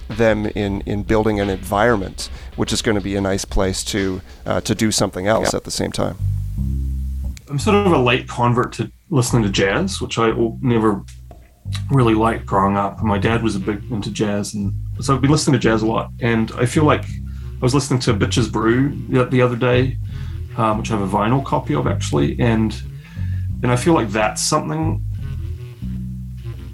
them 0.09 0.47
in 0.47 0.81
in 0.81 1.03
building 1.03 1.39
an 1.39 1.49
environment 1.49 2.29
which 2.55 2.73
is 2.73 2.81
going 2.81 2.95
to 2.95 3.01
be 3.01 3.15
a 3.15 3.21
nice 3.21 3.45
place 3.45 3.83
to 3.83 4.21
uh, 4.45 4.59
to 4.61 4.75
do 4.75 4.91
something 4.91 5.27
else 5.27 5.53
at 5.53 5.63
the 5.63 5.71
same 5.71 5.91
time 5.91 6.17
i'm 7.49 7.59
sort 7.59 7.75
of 7.75 7.91
a 7.91 7.97
late 7.97 8.27
convert 8.27 8.73
to 8.73 8.91
listening 9.09 9.43
to 9.43 9.49
jazz 9.49 10.01
which 10.01 10.17
i 10.17 10.29
will 10.29 10.57
never 10.61 11.03
really 11.91 12.13
liked 12.13 12.45
growing 12.45 12.77
up 12.77 13.01
my 13.03 13.17
dad 13.17 13.43
was 13.43 13.55
a 13.55 13.59
big 13.59 13.83
into 13.91 14.11
jazz 14.11 14.53
and 14.53 14.73
so 14.99 15.15
i've 15.15 15.21
been 15.21 15.31
listening 15.31 15.53
to 15.53 15.59
jazz 15.59 15.81
a 15.81 15.85
lot 15.85 16.11
and 16.21 16.51
i 16.57 16.65
feel 16.65 16.83
like 16.83 17.05
I 17.55 17.65
was 17.65 17.73
listening 17.73 17.99
to 18.01 18.13
Bitches 18.13 18.51
Brew 18.51 18.89
the, 19.07 19.25
the 19.25 19.41
other 19.41 19.55
day, 19.55 19.97
um, 20.57 20.77
which 20.77 20.91
I 20.91 20.97
have 20.97 21.13
a 21.13 21.17
vinyl 21.17 21.43
copy 21.43 21.73
of 21.73 21.87
actually, 21.87 22.37
and 22.39 22.75
and 23.63 23.71
I 23.71 23.77
feel 23.77 23.93
like 23.93 24.09
that's 24.09 24.41
something 24.41 24.97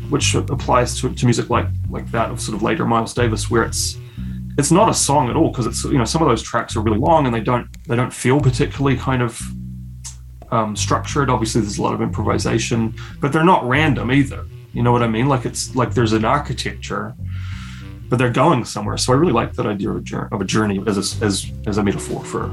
which 0.10 0.34
applies 0.34 1.00
to, 1.00 1.14
to 1.14 1.26
music 1.26 1.50
like 1.50 1.68
like 1.90 2.10
that 2.12 2.32
of 2.32 2.42
sort 2.42 2.56
of 2.56 2.64
later 2.64 2.86
Miles 2.86 3.14
Davis, 3.14 3.50
where 3.50 3.64
it's 3.64 3.98
it's 4.58 4.72
not 4.72 4.90
a 4.90 4.94
song 4.94 5.30
at 5.30 5.36
all 5.36 5.50
because 5.50 5.68
it's 5.68 5.84
you 5.84 6.00
know 6.00 6.06
some 6.06 6.22
of 6.24 6.28
those 6.28 6.42
tracks 6.42 6.76
are 6.76 6.82
really 6.82 6.98
long 6.98 7.28
and 7.28 7.34
they 7.34 7.42
don't 7.42 7.68
they 7.88 7.96
don't 7.96 8.14
feel 8.14 8.42
particularly 8.42 8.98
kind 8.98 9.22
of 9.22 9.40
um, 10.50 10.76
structured. 10.76 11.30
Obviously, 11.30 11.62
there's 11.62 11.78
a 11.78 11.82
lot 11.82 11.94
of 11.94 12.02
improvisation, 12.02 12.96
but 13.20 13.32
they're 13.32 13.46
not 13.46 13.64
random 13.68 14.12
either. 14.12 14.46
You 14.74 14.84
know 14.84 14.92
what 14.92 15.04
I 15.04 15.08
mean? 15.08 15.28
Like 15.28 15.46
it's 15.46 15.76
like 15.76 15.94
there's 15.94 16.14
an 16.14 16.26
architecture 16.26 17.16
but 18.12 18.18
they're 18.18 18.30
going 18.30 18.66
somewhere. 18.66 18.98
So 18.98 19.14
I 19.14 19.16
really 19.16 19.32
like 19.32 19.54
that 19.54 19.66
idea 19.66 19.90
of 19.90 19.96
a 19.96 20.02
journey, 20.02 20.28
of 20.34 20.42
a 20.42 20.44
journey 20.44 20.84
as 20.86 20.98
a, 20.98 21.26
as 21.26 21.50
as 21.66 21.78
a 21.78 21.84
metaphor 21.84 22.26
for 22.26 22.52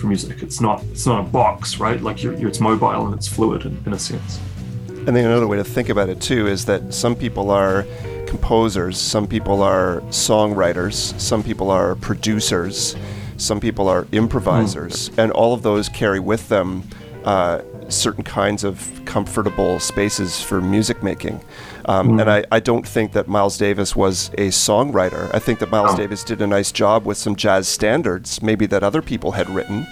for 0.00 0.06
music. 0.06 0.42
It's 0.42 0.62
not 0.62 0.82
it's 0.84 1.06
not 1.06 1.20
a 1.20 1.28
box, 1.28 1.78
right? 1.78 2.00
Like 2.00 2.22
you're, 2.22 2.32
you're 2.32 2.48
it's 2.48 2.58
mobile 2.58 3.04
and 3.04 3.14
it's 3.14 3.28
fluid 3.28 3.66
in, 3.66 3.82
in 3.84 3.92
a 3.92 3.98
sense. 3.98 4.40
And 4.88 5.14
then 5.14 5.26
another 5.26 5.46
way 5.46 5.58
to 5.58 5.64
think 5.64 5.90
about 5.90 6.08
it 6.08 6.22
too 6.22 6.46
is 6.46 6.64
that 6.64 6.94
some 6.94 7.14
people 7.14 7.50
are 7.50 7.84
composers, 8.26 8.96
some 8.96 9.26
people 9.26 9.62
are 9.62 10.00
songwriters, 10.08 11.20
some 11.20 11.42
people 11.42 11.70
are 11.70 11.94
producers, 11.94 12.96
some 13.36 13.60
people 13.60 13.88
are 13.88 14.06
improvisers, 14.12 15.10
mm. 15.10 15.22
and 15.22 15.32
all 15.32 15.52
of 15.52 15.62
those 15.62 15.90
carry 15.90 16.18
with 16.18 16.48
them 16.48 16.82
uh, 17.24 17.60
certain 17.88 18.24
kinds 18.24 18.64
of 18.64 19.00
comfortable 19.04 19.80
spaces 19.80 20.42
for 20.42 20.60
music 20.60 21.02
making. 21.02 21.40
Um, 21.86 22.08
mm. 22.08 22.20
And 22.20 22.30
I, 22.30 22.44
I 22.52 22.60
don't 22.60 22.86
think 22.86 23.12
that 23.12 23.28
Miles 23.28 23.56
Davis 23.56 23.96
was 23.96 24.28
a 24.34 24.48
songwriter. 24.48 25.34
I 25.34 25.38
think 25.38 25.58
that 25.60 25.70
Miles 25.70 25.94
oh. 25.94 25.96
Davis 25.96 26.22
did 26.22 26.42
a 26.42 26.46
nice 26.46 26.70
job 26.70 27.06
with 27.06 27.16
some 27.16 27.34
jazz 27.34 27.66
standards, 27.66 28.42
maybe 28.42 28.66
that 28.66 28.82
other 28.82 29.00
people 29.02 29.32
had 29.32 29.48
written. 29.48 29.86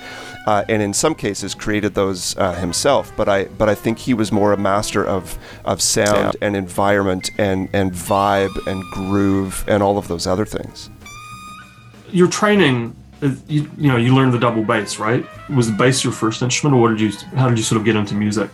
Uh, 0.46 0.64
and 0.68 0.80
in 0.80 0.92
some 0.92 1.14
cases 1.14 1.54
created 1.54 1.94
those 1.94 2.36
uh, 2.38 2.52
himself. 2.54 3.12
But 3.16 3.28
I 3.28 3.46
but 3.46 3.68
I 3.68 3.74
think 3.74 3.98
he 3.98 4.14
was 4.14 4.30
more 4.30 4.52
a 4.52 4.56
master 4.56 5.04
of 5.04 5.36
of 5.64 5.82
sound 5.82 6.36
and 6.40 6.54
environment 6.54 7.30
and 7.36 7.68
and 7.72 7.90
vibe 7.92 8.66
and 8.68 8.84
groove 8.92 9.64
and 9.66 9.82
all 9.82 9.98
of 9.98 10.06
those 10.06 10.24
other 10.24 10.44
things. 10.44 10.88
Your 12.12 12.28
training, 12.28 12.94
you, 13.20 13.70
you 13.76 13.88
know, 13.88 13.96
you 13.96 14.14
learned 14.14 14.32
the 14.32 14.38
double 14.38 14.62
bass, 14.62 14.98
right? 14.98 15.24
Was 15.48 15.70
the 15.70 15.76
bass 15.76 16.04
your 16.04 16.12
first 16.12 16.42
instrument, 16.42 16.76
or 16.76 16.80
what 16.80 16.96
did 16.96 17.00
you? 17.00 17.10
How 17.36 17.48
did 17.48 17.58
you 17.58 17.64
sort 17.64 17.78
of 17.78 17.84
get 17.84 17.96
into 17.96 18.14
music? 18.14 18.50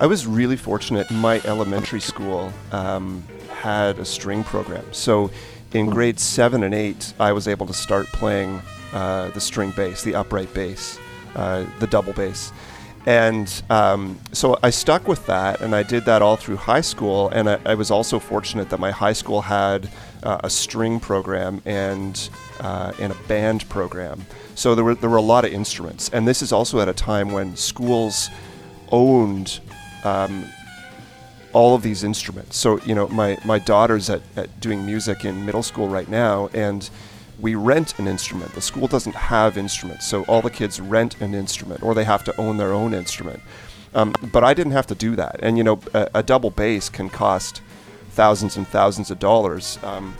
I 0.00 0.06
was 0.06 0.26
really 0.26 0.56
fortunate. 0.56 1.10
My 1.10 1.40
elementary 1.44 2.00
school 2.00 2.52
um, 2.72 3.22
had 3.50 3.98
a 3.98 4.04
string 4.04 4.44
program. 4.44 4.84
So 4.92 5.30
in 5.72 5.86
hmm. 5.86 5.92
grades 5.92 6.22
seven 6.22 6.62
and 6.62 6.74
eight, 6.74 7.12
I 7.18 7.32
was 7.32 7.48
able 7.48 7.66
to 7.66 7.74
start 7.74 8.06
playing 8.06 8.62
uh, 8.92 9.30
the 9.30 9.40
string 9.40 9.72
bass, 9.72 10.02
the 10.02 10.14
upright 10.14 10.52
bass, 10.54 10.98
uh, 11.34 11.64
the 11.80 11.86
double 11.86 12.12
bass. 12.12 12.52
And 13.08 13.62
um, 13.70 14.20
so 14.32 14.58
I 14.62 14.68
stuck 14.68 15.08
with 15.08 15.24
that, 15.28 15.62
and 15.62 15.74
I 15.74 15.82
did 15.82 16.04
that 16.04 16.20
all 16.20 16.36
through 16.36 16.56
high 16.56 16.82
school. 16.82 17.30
And 17.30 17.48
I, 17.48 17.58
I 17.64 17.74
was 17.74 17.90
also 17.90 18.18
fortunate 18.18 18.68
that 18.68 18.78
my 18.78 18.90
high 18.90 19.14
school 19.14 19.40
had 19.40 19.88
uh, 20.22 20.42
a 20.44 20.50
string 20.50 21.00
program 21.00 21.62
and 21.64 22.28
uh, 22.60 22.92
and 23.00 23.10
a 23.10 23.16
band 23.26 23.66
program. 23.70 24.26
So 24.54 24.74
there 24.74 24.84
were 24.84 24.94
there 24.94 25.08
were 25.08 25.16
a 25.16 25.22
lot 25.22 25.46
of 25.46 25.52
instruments, 25.54 26.10
and 26.10 26.28
this 26.28 26.42
is 26.42 26.52
also 26.52 26.80
at 26.80 26.88
a 26.88 26.92
time 26.92 27.32
when 27.32 27.56
schools 27.56 28.28
owned. 28.92 29.60
Um, 30.04 30.44
all 31.54 31.74
of 31.74 31.82
these 31.82 32.04
instruments. 32.04 32.58
So, 32.58 32.78
you 32.82 32.94
know, 32.94 33.08
my, 33.08 33.38
my 33.42 33.58
daughter's 33.58 34.10
at, 34.10 34.20
at 34.36 34.60
doing 34.60 34.84
music 34.84 35.24
in 35.24 35.46
middle 35.46 35.62
school 35.62 35.88
right 35.88 36.06
now, 36.06 36.50
and 36.52 36.88
we 37.38 37.54
rent 37.54 37.98
an 37.98 38.08
instrument. 38.08 38.52
The 38.54 38.60
school 38.60 38.88
doesn't 38.88 39.14
have 39.14 39.56
instruments, 39.56 40.06
so 40.06 40.24
all 40.24 40.42
the 40.42 40.50
kids 40.50 40.80
rent 40.80 41.20
an 41.20 41.34
instrument 41.34 41.82
or 41.82 41.94
they 41.94 42.04
have 42.04 42.24
to 42.24 42.40
own 42.40 42.56
their 42.56 42.72
own 42.72 42.94
instrument. 42.94 43.40
Um, 43.94 44.14
but 44.32 44.44
I 44.44 44.54
didn't 44.54 44.72
have 44.72 44.86
to 44.88 44.94
do 44.94 45.16
that. 45.16 45.40
And 45.42 45.56
you 45.56 45.64
know, 45.64 45.80
a, 45.94 46.10
a, 46.16 46.22
double 46.22 46.50
bass 46.50 46.88
can 46.88 47.08
cost 47.08 47.62
thousands 48.10 48.56
and 48.56 48.66
thousands 48.68 49.10
of 49.10 49.18
dollars. 49.18 49.78
Um, 49.82 50.14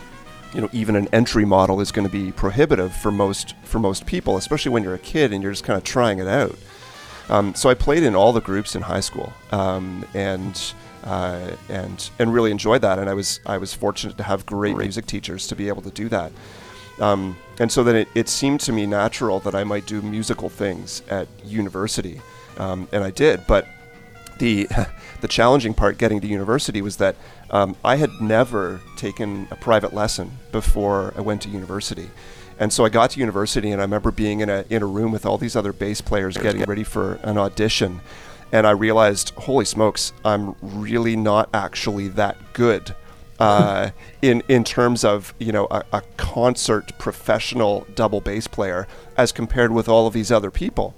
you 0.54 0.62
know, 0.62 0.70
even 0.72 0.96
an 0.96 1.08
entry 1.12 1.44
model 1.44 1.80
is 1.80 1.92
going 1.92 2.06
to 2.06 2.12
be 2.12 2.32
prohibitive 2.32 2.94
for 2.94 3.10
most 3.10 3.54
for 3.64 3.78
most 3.78 4.06
people, 4.06 4.36
especially 4.36 4.72
when 4.72 4.82
you're 4.82 4.94
a 4.94 4.98
kid 4.98 5.32
and 5.32 5.42
you're 5.42 5.52
just 5.52 5.64
kind 5.64 5.76
of 5.76 5.84
trying 5.84 6.18
it 6.18 6.26
out. 6.26 6.56
Um, 7.28 7.54
so 7.54 7.68
I 7.68 7.74
played 7.74 8.02
in 8.02 8.14
all 8.14 8.32
the 8.32 8.40
groups 8.40 8.74
in 8.74 8.82
high 8.82 9.00
school, 9.00 9.32
um, 9.52 10.06
and 10.14 10.72
uh, 11.04 11.50
and 11.68 12.10
and 12.18 12.32
really 12.32 12.50
enjoyed 12.50 12.80
that. 12.82 12.98
And 12.98 13.10
I 13.10 13.14
was 13.14 13.40
I 13.44 13.58
was 13.58 13.74
fortunate 13.74 14.16
to 14.16 14.22
have 14.22 14.46
great 14.46 14.76
music 14.76 15.04
teachers 15.06 15.46
to 15.48 15.56
be 15.56 15.68
able 15.68 15.82
to 15.82 15.90
do 15.90 16.08
that. 16.08 16.32
Um, 17.00 17.36
and 17.58 17.70
so 17.70 17.82
then 17.82 17.96
it, 17.96 18.08
it, 18.14 18.28
seemed 18.28 18.60
to 18.60 18.72
me 18.72 18.86
natural 18.86 19.40
that 19.40 19.54
I 19.54 19.64
might 19.64 19.86
do 19.86 20.02
musical 20.02 20.48
things 20.48 21.02
at 21.08 21.28
university, 21.44 22.20
um, 22.56 22.88
and 22.92 23.04
I 23.04 23.10
did. 23.10 23.46
But 23.46 23.66
the 24.38 24.68
the 25.20 25.28
challenging 25.28 25.74
part 25.74 25.98
getting 25.98 26.20
to 26.20 26.26
university 26.26 26.82
was 26.82 26.96
that 26.96 27.16
um, 27.50 27.76
I 27.84 27.96
had 27.96 28.10
never 28.20 28.80
taken 28.96 29.48
a 29.50 29.56
private 29.56 29.92
lesson 29.92 30.38
before 30.52 31.12
I 31.16 31.20
went 31.20 31.42
to 31.42 31.48
university. 31.48 32.10
And 32.60 32.72
so 32.72 32.84
I 32.84 32.88
got 32.88 33.10
to 33.10 33.20
university, 33.20 33.70
and 33.70 33.80
I 33.80 33.84
remember 33.84 34.10
being 34.10 34.40
in 34.40 34.48
a 34.48 34.64
in 34.68 34.82
a 34.82 34.86
room 34.86 35.12
with 35.12 35.24
all 35.24 35.38
these 35.38 35.54
other 35.54 35.72
bass 35.72 36.00
players 36.00 36.36
getting 36.36 36.62
ready 36.64 36.84
for 36.84 37.14
an 37.22 37.38
audition, 37.38 38.00
and 38.52 38.66
I 38.66 38.70
realized, 38.70 39.30
holy 39.30 39.64
smokes, 39.64 40.12
I'm 40.24 40.56
really 40.60 41.16
not 41.16 41.50
actually 41.54 42.08
that 42.08 42.36
good 42.52 42.94
uh, 43.38 43.90
in 44.20 44.42
in 44.48 44.64
terms 44.64 45.04
of 45.04 45.34
you 45.38 45.52
know 45.52 45.66
a, 45.70 45.84
a, 45.92 46.02
concert 46.16 46.98
professional 46.98 47.86
double 47.94 48.20
bass 48.20 48.46
player 48.46 48.88
as 49.16 49.30
compared 49.32 49.70
with 49.70 49.88
all 49.88 50.06
of 50.06 50.12
these 50.12 50.32
other 50.32 50.50
people. 50.50 50.94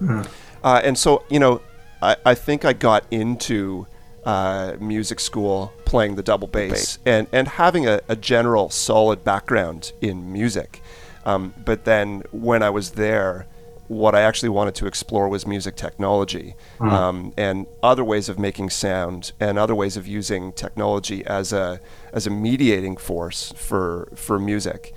Mm. 0.00 0.28
Uh, 0.62 0.80
and 0.84 0.96
so 0.96 1.24
you 1.28 1.38
know, 1.38 1.60
I, 2.00 2.16
I 2.24 2.34
think 2.34 2.64
I 2.64 2.72
got 2.72 3.04
into 3.10 3.86
uh, 4.24 4.76
music 4.78 5.18
school 5.18 5.72
playing 5.84 6.14
the 6.14 6.22
double 6.22 6.48
bass 6.48 6.98
and 7.04 7.26
and 7.32 7.48
having 7.48 7.88
a, 7.88 8.00
a 8.08 8.16
general 8.16 8.70
solid 8.70 9.24
background 9.24 9.92
in 10.00 10.32
music. 10.32 10.80
Um, 11.26 11.54
but 11.64 11.84
then 11.84 12.22
when 12.30 12.62
I 12.62 12.70
was 12.70 12.92
there, 12.92 13.46
what 13.90 14.14
I 14.14 14.20
actually 14.20 14.50
wanted 14.50 14.76
to 14.76 14.86
explore 14.86 15.28
was 15.28 15.48
music 15.48 15.74
technology 15.74 16.54
mm. 16.78 16.92
um, 16.92 17.32
and 17.36 17.66
other 17.82 18.04
ways 18.04 18.28
of 18.28 18.38
making 18.38 18.70
sound 18.70 19.32
and 19.40 19.58
other 19.58 19.74
ways 19.74 19.96
of 19.96 20.06
using 20.06 20.52
technology 20.52 21.26
as 21.26 21.52
a 21.52 21.80
as 22.12 22.24
a 22.24 22.30
mediating 22.30 22.96
force 22.96 23.52
for 23.56 24.08
for 24.14 24.38
music. 24.38 24.94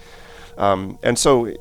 Um, 0.60 1.00
and 1.02 1.18
so, 1.18 1.52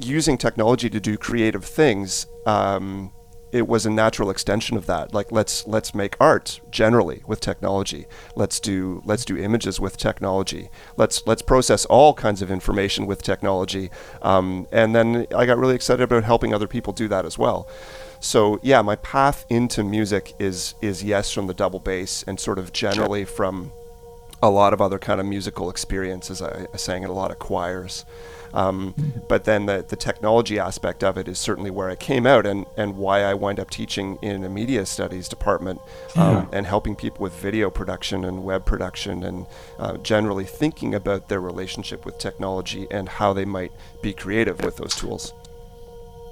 using 0.00 0.38
technology 0.38 0.88
to 0.88 0.98
do 0.98 1.18
creative 1.18 1.66
things 1.66 2.26
um, 2.46 3.12
it 3.52 3.66
was 3.66 3.86
a 3.86 3.90
natural 3.90 4.30
extension 4.30 4.76
of 4.76 4.86
that. 4.86 5.12
Like 5.12 5.32
let's 5.32 5.66
let's 5.66 5.94
make 5.94 6.16
art 6.20 6.60
generally 6.70 7.22
with 7.26 7.40
technology. 7.40 8.06
Let's 8.36 8.60
do 8.60 9.02
let's 9.04 9.24
do 9.24 9.36
images 9.36 9.80
with 9.80 9.96
technology. 9.96 10.68
Let's 10.96 11.26
let's 11.26 11.42
process 11.42 11.84
all 11.86 12.14
kinds 12.14 12.42
of 12.42 12.50
information 12.50 13.06
with 13.06 13.22
technology. 13.22 13.90
Um, 14.22 14.66
and 14.72 14.94
then 14.94 15.26
I 15.34 15.46
got 15.46 15.58
really 15.58 15.74
excited 15.74 16.02
about 16.02 16.24
helping 16.24 16.54
other 16.54 16.68
people 16.68 16.92
do 16.92 17.08
that 17.08 17.24
as 17.24 17.38
well. 17.38 17.68
So 18.20 18.60
yeah, 18.62 18.82
my 18.82 18.96
path 18.96 19.46
into 19.48 19.82
music 19.82 20.34
is 20.38 20.74
is 20.80 21.02
yes 21.02 21.32
from 21.32 21.46
the 21.46 21.54
double 21.54 21.80
bass 21.80 22.22
and 22.26 22.38
sort 22.38 22.58
of 22.58 22.72
generally 22.72 23.24
from 23.24 23.72
a 24.42 24.50
lot 24.50 24.72
of 24.72 24.80
other 24.80 24.98
kind 24.98 25.20
of 25.20 25.26
musical 25.26 25.68
experiences. 25.70 26.40
I, 26.40 26.66
I 26.72 26.76
sang 26.76 27.02
in 27.02 27.10
a 27.10 27.14
lot 27.14 27.30
of 27.30 27.38
choirs. 27.38 28.04
Um, 28.52 28.94
but 29.28 29.44
then 29.44 29.66
the, 29.66 29.84
the 29.86 29.96
technology 29.96 30.58
aspect 30.58 31.04
of 31.04 31.16
it 31.16 31.28
is 31.28 31.38
certainly 31.38 31.70
where 31.70 31.88
I 31.88 31.96
came 31.96 32.26
out 32.26 32.46
and, 32.46 32.66
and 32.76 32.96
why 32.96 33.22
I 33.22 33.34
wind 33.34 33.60
up 33.60 33.70
teaching 33.70 34.18
in 34.22 34.44
a 34.44 34.48
media 34.48 34.86
studies 34.86 35.28
department 35.28 35.80
um, 36.16 36.34
yeah. 36.34 36.46
and 36.52 36.66
helping 36.66 36.96
people 36.96 37.22
with 37.22 37.32
video 37.34 37.70
production 37.70 38.24
and 38.24 38.44
web 38.44 38.64
production 38.64 39.22
and 39.24 39.46
uh, 39.78 39.96
generally 39.98 40.44
thinking 40.44 40.94
about 40.94 41.28
their 41.28 41.40
relationship 41.40 42.04
with 42.04 42.18
technology 42.18 42.86
and 42.90 43.08
how 43.08 43.32
they 43.32 43.44
might 43.44 43.72
be 44.02 44.12
creative 44.12 44.60
with 44.62 44.76
those 44.76 44.94
tools. 44.94 45.32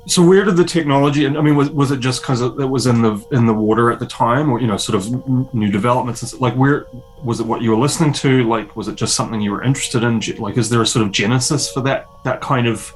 So 0.07 0.27
where 0.27 0.45
did 0.45 0.57
the 0.57 0.65
technology? 0.65 1.27
And 1.27 1.37
I 1.37 1.43
mean, 1.43 1.55
was, 1.55 1.71
was 1.71 1.91
it 1.91 2.01
just 2.01 2.23
because 2.23 2.41
it 2.41 2.55
was 2.57 2.87
in 2.87 3.03
the 3.03 3.23
in 3.31 3.47
the 3.47 3.53
water 3.53 3.91
at 3.91 3.99
the 3.99 4.07
time, 4.07 4.51
or 4.51 4.61
you 4.61 4.67
know, 4.67 4.77
sort 4.77 4.97
of 4.97 5.55
new 5.55 5.71
developments? 5.71 6.39
Like, 6.41 6.55
where 6.55 6.87
was 7.23 7.41
it? 7.41 7.47
What 7.47 7.61
you 7.61 7.71
were 7.71 7.77
listening 7.77 8.13
to? 8.15 8.49
Like, 8.49 8.75
was 8.75 8.89
it 8.89 8.95
just 8.95 9.15
something 9.15 9.41
you 9.41 9.51
were 9.51 9.63
interested 9.63 10.03
in? 10.03 10.21
Like, 10.39 10.57
is 10.57 10.71
there 10.71 10.81
a 10.81 10.87
sort 10.87 11.05
of 11.05 11.13
genesis 11.13 11.71
for 11.71 11.83
that 11.83 12.09
that 12.25 12.41
kind 12.41 12.67
of 12.67 12.95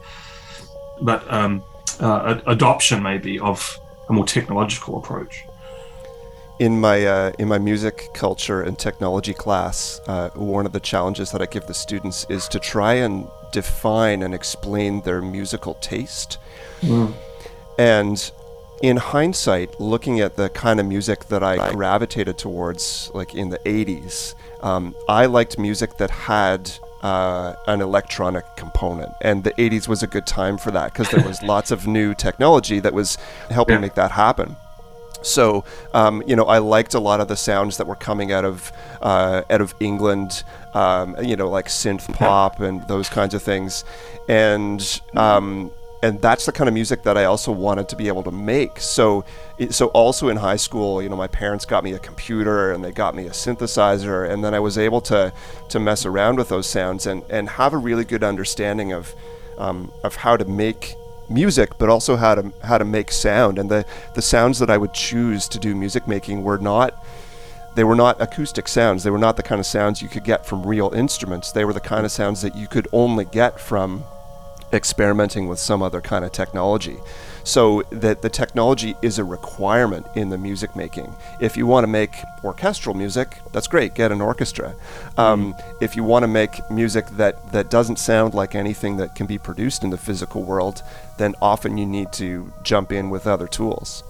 that 1.02 1.23
um, 1.30 1.62
uh, 2.00 2.40
adoption, 2.47 3.02
maybe, 3.02 3.38
of 3.38 3.78
a 4.09 4.12
more 4.12 4.25
technological 4.25 4.97
approach? 4.97 5.44
in 6.62 6.80
my 6.80 7.04
uh, 7.04 7.32
in 7.40 7.49
my 7.49 7.59
music 7.59 8.09
culture 8.14 8.62
and 8.62 8.78
technology 8.78 9.35
class, 9.35 10.00
uh, 10.06 10.30
one 10.30 10.64
of 10.64 10.73
the 10.73 10.78
challenges 10.78 11.32
that 11.32 11.42
I 11.42 11.47
give 11.47 11.66
the 11.66 11.75
students 11.75 12.25
is 12.28 12.47
to 12.49 12.61
try 12.61 12.94
and 12.94 13.26
define 13.52 14.23
and 14.23 14.32
explain 14.32 15.00
their 15.02 15.21
musical 15.21 15.75
taste. 15.75 16.38
Mm. 16.83 17.15
And 17.79 18.31
in 18.83 18.97
hindsight, 18.97 19.81
looking 19.81 20.21
at 20.21 20.37
the 20.37 20.49
kind 20.51 20.81
of 20.81 20.87
music 20.87 21.27
that 21.27 21.43
I 21.43 21.73
gravitated 21.73 22.37
towards, 22.37 23.11
like 23.15 23.35
in 23.35 23.49
the 23.49 23.59
80s, 23.61 24.35
um, 24.62 24.95
I 25.09 25.27
liked 25.27 25.59
music 25.59 25.97
that 25.99 26.11
had 26.11 26.71
uh, 27.03 27.55
an 27.67 27.81
electronic 27.81 28.45
component. 28.57 29.12
And 29.21 29.45
the 29.45 29.53
80s 29.53 29.89
was 29.89 30.03
a 30.03 30.07
good 30.07 30.27
time 30.27 30.59
for 30.59 30.71
that 30.73 30.93
because 30.93 31.11
there 31.11 31.25
was 31.25 31.43
lots 31.45 31.71
of 31.71 31.87
new 31.87 32.15
technology 32.15 32.81
that 32.81 32.93
was 32.93 33.17
helping 33.51 33.75
yeah. 33.75 33.81
make 33.81 33.95
that 33.95 34.11
happen. 34.11 34.57
So, 35.23 35.65
um, 35.95 36.23
you 36.27 36.35
know, 36.35 36.45
I 36.45 36.59
liked 36.59 36.95
a 36.95 36.99
lot 36.99 37.21
of 37.21 37.29
the 37.29 37.37
sounds 37.37 37.77
that 37.77 37.87
were 37.87 37.95
coming 37.97 38.33
out 38.33 38.45
of 38.45 38.73
uh, 39.01 39.43
out 39.49 39.61
of 39.61 39.73
England, 39.79 40.43
um, 40.75 41.17
you 41.23 41.37
know, 41.37 41.49
like 41.49 41.67
synth 41.67 42.12
pop 42.15 42.59
and 42.59 42.87
those 42.89 43.09
kinds 43.09 43.33
of 43.33 43.41
things, 43.41 43.85
and 44.29 45.01
um, 45.15 45.71
and 46.02 46.21
that's 46.21 46.47
the 46.47 46.52
kind 46.52 46.66
of 46.66 46.75
music 46.75 47.04
that 47.04 47.16
I 47.16 47.25
also 47.25 47.52
wanted 47.52 47.88
to 47.90 47.97
be 47.97 48.09
able 48.09 48.25
to 48.25 48.32
make. 48.32 48.80
So, 48.80 49.25
so 49.71 49.87
also 49.88 50.28
in 50.28 50.37
high 50.37 50.56
school, 50.56 51.00
you 51.00 51.09
know, 51.09 51.16
my 51.16 51.28
parents 51.28 51.64
got 51.64 51.85
me 51.85 51.92
a 51.92 51.99
computer 52.00 52.73
and 52.73 52.85
they 52.85 52.90
got 52.90 53.14
me 53.14 53.26
a 53.26 53.30
synthesizer, 53.30 54.28
and 54.28 54.44
then 54.44 54.52
I 54.52 54.61
was 54.61 54.76
able 54.76 55.00
to 55.02 55.32
to 55.68 55.80
mess 55.80 56.04
around 56.04 56.37
with 56.37 56.49
those 56.49 56.68
sounds 56.68 57.06
and 57.06 57.23
and 57.30 57.49
have 57.50 57.73
a 57.73 57.78
really 57.78 58.04
good 58.04 58.25
understanding 58.25 58.92
of 58.92 59.14
um, 59.59 59.92
of 60.02 60.16
how 60.16 60.37
to 60.37 60.44
make 60.44 60.97
music, 61.28 61.78
but 61.78 61.88
also 61.88 62.16
how 62.16 62.35
to 62.35 62.52
how 62.64 62.78
to 62.78 62.85
make 62.85 63.12
sound. 63.12 63.59
And 63.59 63.71
the 63.71 63.87
the 64.14 64.23
sounds 64.23 64.59
that 64.59 64.71
I 64.71 64.78
would 64.78 64.92
choose 64.92 65.47
to 65.49 65.59
do 65.59 65.75
music 65.75 66.09
making 66.09 66.42
were 66.42 66.59
not 66.59 67.04
they 67.76 67.85
were 67.85 67.97
not 67.97 68.21
acoustic 68.21 68.66
sounds. 68.66 69.04
They 69.04 69.11
were 69.11 69.18
not 69.18 69.37
the 69.37 69.42
kind 69.42 69.61
of 69.61 69.66
sounds 69.66 70.02
you 70.02 70.09
could 70.09 70.25
get 70.25 70.44
from 70.44 70.66
real 70.66 70.92
instruments. 70.92 71.52
They 71.52 71.64
were 71.64 71.73
the 71.73 71.80
kind 71.80 72.04
of 72.04 72.11
sounds 72.11 72.42
that 72.42 72.56
you 72.56 72.66
could 72.66 72.88
only 72.92 73.25
get 73.25 73.61
from 73.61 74.04
experimenting 74.73 75.49
with 75.49 75.59
some 75.59 75.83
other 75.83 76.00
kind 76.00 76.25
of 76.25 76.33
technology. 76.33 76.97
So 77.45 77.83
that 77.91 78.23
the 78.23 78.29
technology 78.29 78.95
is 79.02 79.19
a 79.19 79.25
requirement 79.25 80.07
in 80.14 80.29
the 80.29 80.38
music 80.38 80.76
making. 80.76 81.12
If 81.41 81.57
you 81.57 81.67
want 81.67 81.83
to 81.85 81.88
make 81.88 82.14
orchestral 82.45 82.95
music, 82.95 83.38
that's 83.52 83.67
great. 83.67 83.95
Get 83.95 84.12
an 84.12 84.21
orchestra. 84.21 84.75
Um, 85.19 85.55
mm. 85.55 85.64
If 85.81 85.97
you 85.97 86.05
want 86.05 86.23
to 86.23 86.29
make 86.29 86.71
music 86.71 87.07
that 87.17 87.52
that 87.52 87.69
doesn't 87.69 87.99
sound 87.99 88.35
like 88.35 88.55
anything 88.55 88.97
that 88.99 89.17
can 89.17 89.26
be 89.26 89.38
produced 89.38 89.83
in 89.83 89.91
the 89.91 89.99
physical 89.99 90.45
world, 90.45 90.83
then 91.19 91.35
often 91.43 91.76
you 91.76 91.87
need 91.87 92.12
to 92.12 92.52
jump 92.62 92.93
in 92.93 93.11
with 93.11 93.26
other 93.26 93.49
tools. 93.49 94.05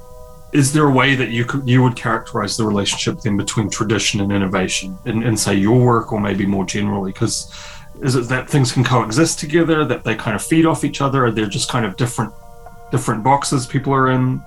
Is 0.52 0.74
there 0.74 0.86
a 0.86 0.92
way 0.92 1.14
that 1.14 1.30
you 1.30 1.46
could, 1.46 1.66
you 1.66 1.82
would 1.82 1.96
characterize 1.96 2.58
the 2.58 2.66
relationship 2.66 3.20
then 3.20 3.38
between 3.38 3.70
tradition 3.70 4.20
and 4.20 4.30
innovation, 4.30 4.98
in, 5.06 5.22
in 5.22 5.34
say 5.34 5.54
your 5.54 5.82
work, 5.82 6.12
or 6.12 6.20
maybe 6.20 6.44
more 6.44 6.66
generally? 6.66 7.10
Because 7.10 7.50
is 8.02 8.16
it 8.16 8.28
that 8.28 8.50
things 8.50 8.72
can 8.72 8.84
coexist 8.84 9.38
together, 9.38 9.84
that 9.84 10.04
they 10.04 10.14
kind 10.14 10.34
of 10.34 10.42
feed 10.42 10.66
off 10.66 10.84
each 10.84 11.00
other, 11.00 11.26
or 11.26 11.30
they're 11.30 11.46
just 11.46 11.70
kind 11.70 11.86
of 11.86 11.96
different 11.96 12.32
different 12.90 13.22
boxes 13.22 13.66
people 13.66 13.94
are 13.94 14.10
in? 14.10 14.42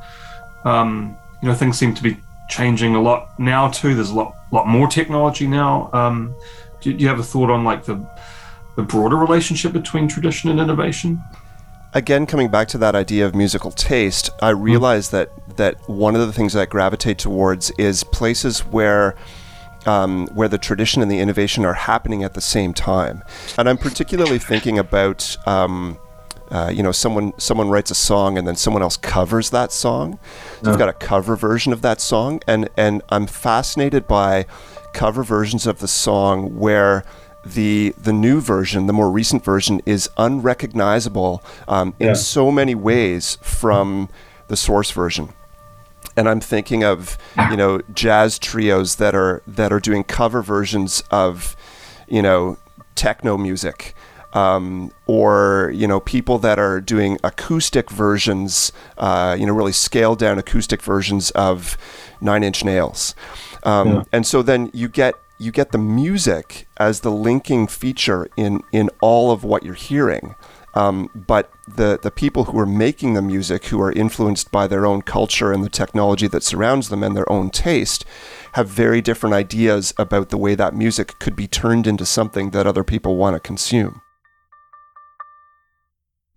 Um, 0.66 1.18
you 1.42 1.48
know, 1.48 1.56
things 1.56 1.78
seem 1.78 1.94
to 1.96 2.04
be 2.04 2.18
changing 2.50 2.96
a 2.96 3.02
lot 3.02 3.40
now 3.40 3.70
too. 3.70 3.96
There's 3.96 4.10
a 4.10 4.16
lot 4.16 4.36
lot 4.52 4.68
more 4.68 4.88
technology 4.88 5.48
now. 5.48 5.90
Um, 5.94 6.36
do, 6.82 6.94
do 6.94 7.02
you 7.02 7.08
have 7.08 7.20
a 7.20 7.24
thought 7.24 7.50
on 7.50 7.64
like 7.64 7.86
the 7.86 8.06
the 8.76 8.84
broader 8.84 9.16
relationship 9.16 9.72
between 9.72 10.08
tradition 10.08 10.50
and 10.50 10.60
innovation? 10.60 11.24
Again, 11.94 12.26
coming 12.26 12.50
back 12.50 12.68
to 12.70 12.78
that 12.80 12.94
idea 12.94 13.26
of 13.26 13.34
musical 13.34 13.72
taste, 13.72 14.30
I 14.42 14.50
realize 14.50 15.10
realized 15.10 15.10
mm. 15.10 15.12
that 15.12 15.58
that 15.58 15.90
one 15.90 16.14
of 16.14 16.28
the 16.28 16.34
things 16.34 16.54
that 16.54 16.62
I 16.62 16.66
gravitate 16.66 17.18
towards 17.18 17.72
is 17.78 18.04
places 18.04 18.66
where 18.66 19.16
um, 19.86 20.28
where 20.28 20.48
the 20.48 20.58
tradition 20.58 21.02
and 21.02 21.10
the 21.12 21.20
innovation 21.20 21.66
are 21.66 21.74
happening 21.74 22.24
at 22.24 22.34
the 22.34 22.42
same 22.42 22.74
time. 22.74 23.24
And 23.58 23.68
I'm 23.70 23.78
particularly 23.78 24.40
thinking 24.40 24.80
about. 24.80 25.36
Um, 25.48 25.98
uh, 26.52 26.70
you 26.72 26.84
know, 26.84 26.92
someone 26.92 27.34
someone 27.40 27.70
writes 27.70 27.90
a 27.90 27.96
song 27.96 28.38
and 28.38 28.48
then 28.48 28.56
someone 28.56 28.84
else 28.84 28.98
covers 28.98 29.50
that 29.50 29.72
song. 29.72 30.20
So 30.62 30.70
You've 30.70 30.78
got 30.78 30.90
a 30.90 30.94
cover 30.94 31.36
version 31.36 31.74
of 31.74 31.82
that 31.82 32.00
song, 32.00 32.40
and 32.46 32.70
and 32.78 33.02
I'm 33.10 33.26
fascinated 33.26 34.08
by 34.08 34.46
cover 34.94 35.24
versions 35.24 35.66
of 35.66 35.80
the 35.80 35.88
song 35.88 36.60
where 36.60 37.04
the 37.44 37.96
the 37.98 38.14
new 38.14 38.42
version, 38.42 38.86
the 38.86 38.94
more 38.94 39.10
recent 39.10 39.44
version, 39.44 39.82
is 39.88 40.08
unrecognizable 40.18 41.44
um, 41.68 41.96
in 42.00 42.08
Yeah. 42.10 42.14
so 42.14 42.52
many 42.52 42.76
ways 42.76 43.40
from 43.42 44.10
the 44.48 44.56
source 44.56 44.92
version. 44.92 45.34
And 46.18 46.30
I'm 46.30 46.40
thinking 46.40 46.84
of 46.84 47.18
you 47.50 47.58
know 47.58 47.82
jazz 47.94 48.40
trios 48.40 48.96
that 48.96 49.16
are 49.16 49.42
that 49.48 49.72
are 49.74 49.80
doing 49.80 50.04
cover 50.04 50.42
versions 50.42 51.04
of 51.12 51.56
you 52.08 52.22
know 52.22 52.58
techno 52.96 53.38
music. 53.38 53.94
Um, 54.34 54.92
or 55.08 55.72
you 55.74 55.88
know 55.88 56.02
people 56.02 56.40
that 56.40 56.60
are 56.60 56.82
doing 56.82 57.18
acoustic 57.24 57.90
versions, 57.90 58.74
uh, 58.98 59.34
you 59.40 59.46
know 59.46 59.54
really 59.54 59.72
scaled 59.72 60.20
down 60.20 60.38
acoustic 60.38 60.82
versions 60.84 61.32
of 61.32 61.78
Nine 62.20 62.44
Inch 62.44 62.66
Nails, 62.66 63.16
um, 63.64 63.88
Yeah. 63.88 64.04
and 64.12 64.28
so 64.28 64.42
then 64.42 64.70
you 64.74 64.90
get 64.90 65.16
you 65.38 65.52
get 65.54 65.72
the 65.72 65.78
music 65.78 66.68
as 66.76 67.00
the 67.00 67.12
linking 67.12 67.66
feature 67.68 68.28
in 68.36 68.62
in 68.74 68.90
all 69.02 69.32
of 69.32 69.46
what 69.46 69.64
you're 69.64 69.74
hearing. 69.74 70.36
Um, 70.76 71.10
but 71.16 71.52
the 71.68 71.98
the 72.02 72.12
people 72.12 72.46
who 72.46 72.60
are 72.60 72.66
making 72.66 73.14
the 73.14 73.22
music, 73.22 73.66
who 73.66 73.82
are 73.82 73.94
influenced 73.94 74.52
by 74.52 74.68
their 74.68 74.86
own 74.86 75.02
culture 75.02 75.54
and 75.54 75.64
the 75.64 75.70
technology 75.70 76.28
that 76.28 76.44
surrounds 76.44 76.90
them 76.90 77.02
and 77.02 77.16
their 77.16 77.32
own 77.32 77.50
taste, 77.50 78.04
have 78.54 78.68
very 78.68 79.02
different 79.02 79.36
ideas 79.36 79.94
about 79.98 80.30
the 80.30 80.38
way 80.38 80.54
that 80.56 80.76
music 80.76 81.18
could 81.20 81.36
be 81.36 81.48
turned 81.48 81.88
into 81.88 82.06
something 82.06 82.50
that 82.50 82.68
other 82.68 82.84
people 82.84 83.16
want 83.16 83.36
to 83.36 83.40
consume. 83.40 84.02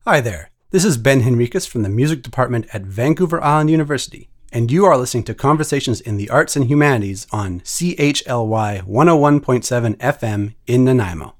Hi 0.07 0.21
there. 0.21 0.51
This 0.71 0.85
is 0.85 0.99
Ben 0.99 1.23
Henricus 1.23 1.67
from 1.67 1.83
the 1.83 1.89
music 1.89 2.23
department 2.23 2.67
at 2.73 2.83
Vancouver 2.83 3.43
Island 3.43 3.71
University, 3.71 4.29
and 4.53 4.71
you 4.71 4.85
are 4.85 4.97
listening 4.97 5.25
to 5.25 5.35
Conversations 5.35 6.01
in 6.01 6.17
the 6.17 6.31
Arts 6.31 6.57
and 6.57 6.67
Humanities 6.67 7.27
on 7.33 7.61
CHLY 7.61 8.83
101.7 8.87 9.97
FM 9.97 10.55
in 10.67 10.85
Nanaimo. 10.85 11.35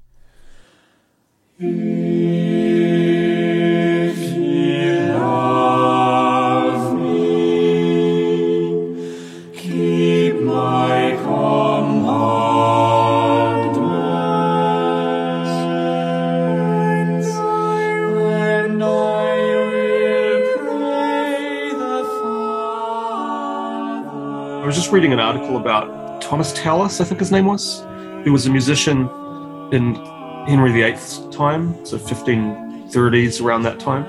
I 1.61 1.88
just 24.89 24.95
reading 24.95 25.13
an 25.13 25.19
article 25.19 25.57
about 25.57 26.19
Thomas 26.19 26.51
Tallis, 26.51 26.99
I 26.99 27.03
think 27.03 27.19
his 27.19 27.31
name 27.31 27.45
was, 27.45 27.81
who 28.23 28.31
was 28.31 28.47
a 28.47 28.49
musician 28.49 29.07
in 29.71 29.93
Henry 30.47 30.71
VIII's 30.71 31.27
time, 31.31 31.85
so 31.85 31.99
1530s, 31.99 33.39
around 33.39 33.61
that 33.61 33.79
time, 33.79 34.03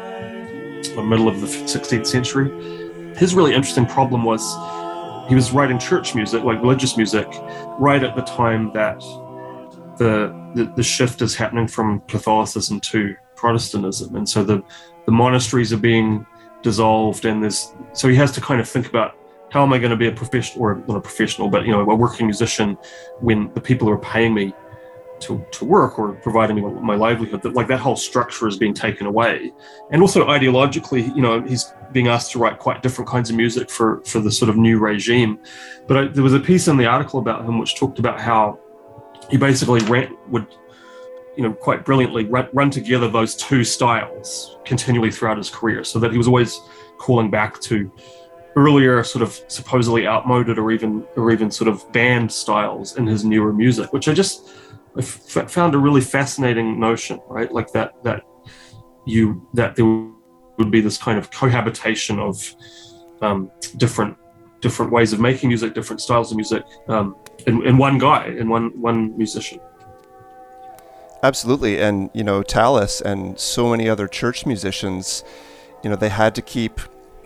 the 0.83 1.03
middle 1.03 1.29
of 1.29 1.43
the 1.43 1.47
16th 1.47 2.07
century. 2.07 2.49
His 3.15 3.35
really 3.35 3.53
interesting 3.53 3.85
problem 3.85 4.25
was 4.25 4.41
he 5.29 5.35
was 5.35 5.53
writing 5.53 5.79
church 5.79 6.15
music, 6.15 6.45
like 6.45 6.63
religious 6.63 6.97
music, 6.97 7.29
right 7.79 8.03
at 8.03 8.17
the 8.17 8.23
time 8.23 8.73
that 8.73 9.01
the, 9.99 10.35
the, 10.55 10.73
the 10.77 10.83
shift 10.83 11.21
is 11.21 11.35
happening 11.35 11.69
from 11.69 12.01
Catholicism 12.09 12.81
to 12.81 13.15
Protestantism. 13.37 14.17
And 14.17 14.27
so 14.27 14.43
the, 14.43 14.63
the 15.05 15.13
monasteries 15.13 15.75
are 15.75 15.83
being 15.93 16.25
dissolved, 16.63 17.27
and 17.27 17.43
there's 17.43 17.75
so 17.93 18.09
he 18.09 18.17
has 18.17 18.33
to 18.33 18.41
kind 18.41 18.63
of 18.63 18.69
think 18.69 18.89
about 18.89 19.20
how 19.51 19.63
am 19.63 19.73
I 19.73 19.79
going 19.79 19.91
to 19.91 19.97
be 19.97 20.07
a 20.07 20.13
professional 20.13 20.65
or 20.65 20.83
not 20.87 20.97
a 20.97 21.01
professional, 21.01 21.49
but 21.49 21.67
you 21.67 21.73
know, 21.73 21.81
a 21.81 21.95
working 21.95 22.27
musician 22.27 22.79
when 23.21 23.53
the 23.55 23.61
people 23.61 23.87
who 23.87 23.93
are 23.93 23.99
paying 23.99 24.33
me 24.33 24.55
to, 25.21 25.45
to 25.53 25.65
work 25.65 25.99
or 25.99 26.13
providing 26.15 26.57
me 26.57 26.63
with 26.63 26.83
my 26.83 26.95
livelihood, 26.95 27.43
that 27.43 27.55
like 27.55 27.69
that 27.69 27.79
whole 27.79 27.97
structure 27.97 28.49
is 28.49 28.57
being 28.57 28.75
taken 28.75 29.07
away. 29.07 29.53
And 29.91 30.01
also 30.01 30.27
ideologically, 30.27 31.15
you 31.15 31.23
know, 31.23 31.43
he's 31.43 31.73
being 31.93 32.09
asked 32.09 32.33
to 32.33 32.39
write 32.39 32.59
quite 32.59 32.83
different 32.83 33.09
kinds 33.09 33.29
of 33.29 33.37
music 33.37 33.71
for, 33.71 34.03
for 34.05 34.21
the 34.21 34.31
sort 34.31 34.49
of 34.49 34.57
new 34.57 34.79
regime. 34.79 35.39
But 35.87 35.97
I, 35.97 36.05
there 36.07 36.23
was 36.23 36.35
a 36.35 36.41
piece 36.41 36.69
in 36.69 36.77
the 36.77 36.87
article 36.87 37.21
about 37.21 37.45
him 37.45 37.59
which 37.59 37.77
talked 37.77 37.99
about 37.99 38.21
how 38.21 38.59
he 39.31 39.37
basically 39.37 39.81
ran, 39.83 40.17
would, 40.29 40.47
you 41.37 41.43
know, 41.43 41.53
quite 41.53 41.85
brilliantly 41.85 42.25
run, 42.25 42.49
run 42.53 42.71
together 42.71 43.09
those 43.09 43.35
two 43.37 43.63
styles 43.65 44.59
continually 44.65 45.11
throughout 45.11 45.37
his 45.37 45.51
career 45.51 45.85
so 45.85 45.99
that 45.99 46.13
he 46.13 46.19
was 46.19 46.27
always 46.27 46.61
calling 46.99 47.31
back 47.31 47.61
to 47.61 47.91
earlier 48.57 49.03
sort 49.05 49.23
of 49.23 49.39
supposedly 49.49 50.07
outmoded 50.07 50.59
or 50.59 50.73
even 50.73 51.07
or 51.17 51.31
even 51.31 51.51
sort 51.51 51.69
of 51.69 51.91
banned 51.93 52.31
styles 52.31 52.97
in 52.97 53.07
his 53.07 53.25
newer 53.25 53.53
music, 53.53 53.93
which 53.93 54.09
I 54.09 54.15
just 54.15 54.51
I 54.97 55.01
f- 55.01 55.51
found 55.51 55.75
a 55.75 55.79
really 55.79 56.01
fascinating 56.01 56.81
notion, 56.81 57.21
right? 57.29 57.51
Like 57.53 57.73
that 57.73 58.03
that 58.05 58.25
you 59.07 59.47
that 59.55 59.77
there 59.77 59.87
would 60.59 60.71
be 60.71 60.81
this 60.81 60.99
kind 60.99 61.19
of 61.19 61.31
cohabitation 61.31 62.19
of 62.19 62.55
um, 63.23 63.51
different 63.77 64.17
different 64.61 64.93
ways 64.93 65.13
of 65.13 65.21
making 65.21 65.49
music, 65.49 65.75
different 65.75 66.01
styles 66.01 66.31
of 66.31 66.37
music 66.37 66.63
um, 66.89 67.17
in, 67.47 67.67
in 67.67 67.79
one 67.79 67.99
guy, 67.99 68.27
in 68.27 68.49
one 68.49 68.79
one 68.81 69.17
musician. 69.17 69.61
Absolutely, 71.23 71.81
and 71.81 72.11
you 72.15 72.25
know 72.25 72.43
Tallis 72.43 73.01
and 73.01 73.39
so 73.39 73.71
many 73.71 73.89
other 73.89 74.09
church 74.09 74.47
musicians, 74.47 75.23
you 75.83 75.91
know, 75.91 75.97
they 75.97 76.09
had 76.09 76.35
to 76.35 76.43
keep. 76.43 76.81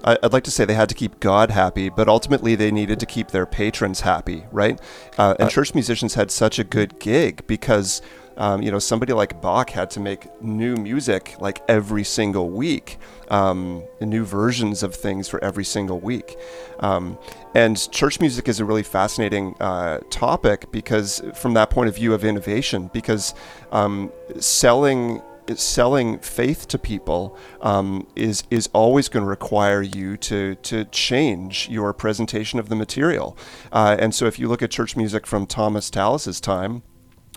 I- 0.05 0.19
I'd 0.23 0.33
like 0.33 0.45
to 0.45 0.51
say 0.51 0.65
they 0.65 0.75
had 0.75 0.89
to 0.91 0.95
keep 0.95 1.19
God 1.21 1.51
happy, 1.51 1.89
but 1.89 2.09
ultimately 2.09 2.55
they 2.55 2.71
needed 2.71 3.01
to 3.01 3.07
keep 3.07 3.29
their 3.29 3.47
patrons 3.47 4.03
happy, 4.03 4.45
right? 4.53 4.79
Uh, 5.19 5.35
and 5.39 5.49
church 5.51 5.75
musicians 5.75 6.15
had 6.15 6.31
such 6.31 6.59
a 6.59 6.65
good 6.65 6.99
gig 7.01 7.47
because, 7.47 8.03
um, 8.37 8.63
you 8.63 8.71
know, 8.71 8.79
somebody 8.79 9.13
like 9.13 9.41
Bach 9.41 9.71
had 9.71 9.91
to 9.93 10.01
make 10.01 10.29
new 10.43 10.77
music 10.77 11.35
like 11.41 11.63
every 11.69 12.05
single 12.05 12.51
week, 12.51 12.99
um, 13.29 13.83
new 14.01 14.25
versions 14.25 14.83
of 14.83 14.95
things 14.95 15.29
for 15.29 15.43
every 15.43 15.65
single 15.65 16.01
week. 16.01 16.37
Um, 16.81 17.19
and 17.55 17.91
church 17.91 18.21
music 18.21 18.49
is 18.49 18.61
a 18.61 18.65
really 18.65 18.83
fascinating 18.83 19.55
uh, 19.61 20.01
topic 20.11 20.71
because, 20.71 21.23
from 21.35 21.55
that 21.55 21.71
point 21.71 21.89
of 21.89 21.95
view 21.95 22.13
of 22.13 22.25
innovation, 22.25 22.91
because 22.93 23.35
um, 23.73 24.13
selling 24.39 25.23
selling 25.55 26.19
faith 26.19 26.67
to 26.69 26.79
people 26.79 27.37
um, 27.61 28.07
is 28.17 28.45
is 28.51 28.69
always 28.73 29.09
going 29.09 29.25
to 29.25 29.29
require 29.29 29.83
you 29.83 30.17
to 30.17 30.55
to 30.57 30.85
change 30.87 31.69
your 31.69 31.93
presentation 31.93 32.59
of 32.59 32.69
the 32.69 32.77
material. 32.77 33.37
Uh, 33.73 33.97
and 33.99 34.15
so, 34.15 34.27
if 34.27 34.39
you 34.39 34.49
look 34.49 34.63
at 34.63 34.71
church 34.71 34.97
music 34.97 35.27
from 35.27 35.47
Thomas 35.47 35.91
Tallis's 35.91 36.41
time, 36.41 36.83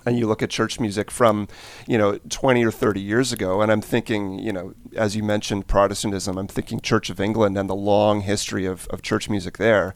and 0.08 0.17
you 0.17 0.26
look 0.26 0.41
at 0.41 0.50
church 0.50 0.80
music 0.80 1.12
from, 1.12 1.50
you 1.86 1.98
know, 1.98 2.17
20 2.30 2.63
or 2.63 2.72
30 2.72 3.02
years 3.02 3.34
ago, 3.34 3.62
and 3.62 3.70
I'm 3.70 3.82
thinking, 3.82 4.39
you 4.39 4.54
know, 4.54 4.74
as 4.96 5.17
you 5.17 5.24
mentioned, 5.24 5.67
Protestantism, 5.67 6.38
I'm 6.38 6.48
thinking 6.48 6.80
Church 6.80 7.10
of 7.10 7.20
England 7.20 7.58
and 7.58 7.70
the 7.70 7.76
long 7.76 8.22
history 8.22 8.65
of, 8.65 8.88
of 8.88 9.02
church 9.02 9.30
music 9.30 9.58
there. 9.58 9.93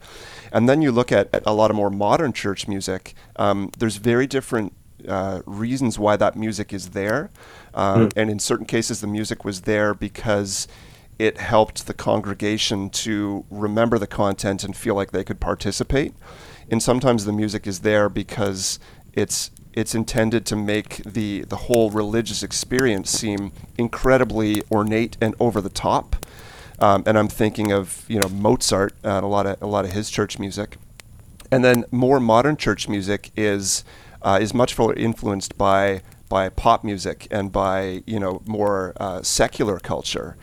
And 0.52 0.67
then 0.67 0.82
you 0.82 0.91
look 0.91 1.13
at, 1.13 1.34
at 1.34 1.43
a 1.45 1.54
lot 1.54 1.71
of 1.71 1.78
more 1.78 1.89
modern 1.89 2.34
church 2.34 2.67
music, 2.67 3.13
um, 3.38 3.71
there's 3.78 3.95
very 3.95 4.28
different 4.28 4.74
uh, 5.08 5.42
reasons 5.46 5.98
why 6.00 6.16
that 6.18 6.36
music 6.36 6.74
is 6.74 6.90
there. 6.90 7.30
Uh, 7.74 8.10
And 8.16 8.30
in 8.30 8.40
certain 8.40 8.66
cases, 8.66 9.02
the 9.02 9.08
music 9.08 9.46
was 9.46 9.62
there 9.62 9.94
because 9.94 10.68
it 11.20 11.38
helped 11.38 11.86
the 11.86 11.94
congregation 11.94 12.90
to 12.90 13.46
remember 13.52 14.00
the 14.00 14.08
content 14.08 14.64
and 14.64 14.76
feel 14.76 14.96
like 14.96 15.12
they 15.12 15.24
could 15.24 15.40
participate. 15.40 16.14
And 16.70 16.82
sometimes 16.82 17.26
the 17.26 17.34
music 17.34 17.68
is 17.68 17.80
there 17.80 18.10
because 18.10 18.80
it's 19.14 19.52
it's 19.74 19.96
intended 19.96 20.46
to 20.46 20.56
make 20.56 20.98
the 21.04 21.42
the 21.44 21.56
whole 21.56 21.92
religious 21.92 22.44
experience 22.44 23.10
seem 23.10 23.52
incredibly 23.78 24.64
ornate 24.72 25.16
and 25.22 25.36
over 25.40 25.62
the 25.62 25.70
top. 25.70 26.26
Um, 26.80 27.04
and 27.06 27.18
I'm 27.18 27.28
thinking 27.28 27.72
of 27.72 28.06
you 28.08 28.20
know 28.20 28.30
Mozart 28.30 28.94
and 29.04 29.24
a 29.24 29.28
lot 29.28 29.46
of 29.46 29.62
a 29.62 29.68
lot 29.68 29.86
of 29.86 29.92
his 29.92 30.10
church 30.10 30.40
music. 30.40 30.78
And 31.52 31.64
then 31.64 31.86
more 31.92 32.20
modern 32.20 32.58
church 32.58 32.88
music 32.88 33.32
is 33.36 33.84
uh, 34.21 34.39
is 34.41 34.53
much 34.53 34.77
more 34.77 34.93
influenced 34.93 35.57
by 35.57 36.01
by 36.29 36.47
pop 36.49 36.84
music 36.84 37.27
and 37.29 37.51
by 37.51 38.03
you 38.07 38.19
know 38.19 38.41
more 38.45 38.93
uh, 38.97 39.21
secular 39.21 39.79
culture. 39.79 40.38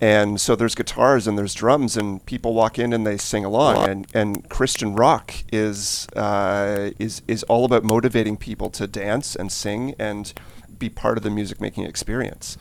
And 0.00 0.40
so 0.40 0.56
there's 0.56 0.74
guitars 0.74 1.28
and 1.28 1.38
there's 1.38 1.54
drums 1.54 1.96
and 1.96 2.26
people 2.26 2.54
walk 2.54 2.76
in 2.76 2.92
and 2.92 3.06
they 3.06 3.16
sing 3.16 3.44
along. 3.44 3.88
And, 3.88 4.06
and 4.12 4.48
Christian 4.48 4.96
rock 4.96 5.32
is 5.52 6.08
uh, 6.16 6.90
is 6.98 7.22
is 7.28 7.44
all 7.44 7.64
about 7.64 7.84
motivating 7.84 8.36
people 8.36 8.68
to 8.70 8.88
dance 8.88 9.36
and 9.36 9.52
sing 9.52 9.94
and 10.00 10.32
be 10.76 10.88
part 10.88 11.16
of 11.18 11.22
the 11.22 11.30
music 11.30 11.60
making 11.60 11.84
experience. 11.84 12.58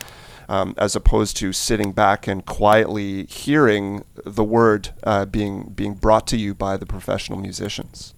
um, 0.51 0.75
as 0.77 0.97
opposed 0.97 1.37
to 1.37 1.53
sitting 1.53 1.93
back 1.93 2.27
and 2.27 2.45
quietly 2.45 3.25
hearing 3.25 4.03
the 4.25 4.43
word 4.43 4.89
uh, 5.03 5.25
being 5.25 5.71
being 5.73 5.93
brought 5.93 6.27
to 6.27 6.37
you 6.37 6.53
by 6.53 6.75
the 6.75 6.85
professional 6.85 7.39
musicians. 7.39 8.13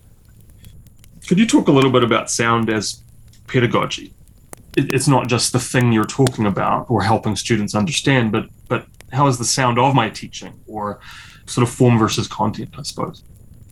Could 1.28 1.40
you 1.40 1.48
talk 1.48 1.68
a 1.68 1.72
little 1.72 1.92
bit 1.92 2.04
about 2.04 2.30
sound 2.30 2.70
as 2.70 3.02
pedagogy? 3.48 4.14
It's 4.76 5.08
not 5.08 5.28
just 5.28 5.54
the 5.54 5.60
thing 5.60 5.92
you're 5.92 6.06
talking 6.06 6.46
about 6.46 6.90
or 6.90 7.04
helping 7.04 7.36
students 7.36 7.76
understand, 7.76 8.32
but 8.32 8.50
but 8.68 8.88
how 9.12 9.28
is 9.28 9.38
the 9.38 9.46
sound 9.46 9.78
of 9.78 9.94
my 9.94 10.10
teaching 10.10 10.60
or 10.68 11.00
sort 11.46 11.68
of 11.68 11.74
form 11.74 12.00
versus 12.00 12.28
content, 12.28 12.74
I 12.78 12.82
suppose? 12.82 13.24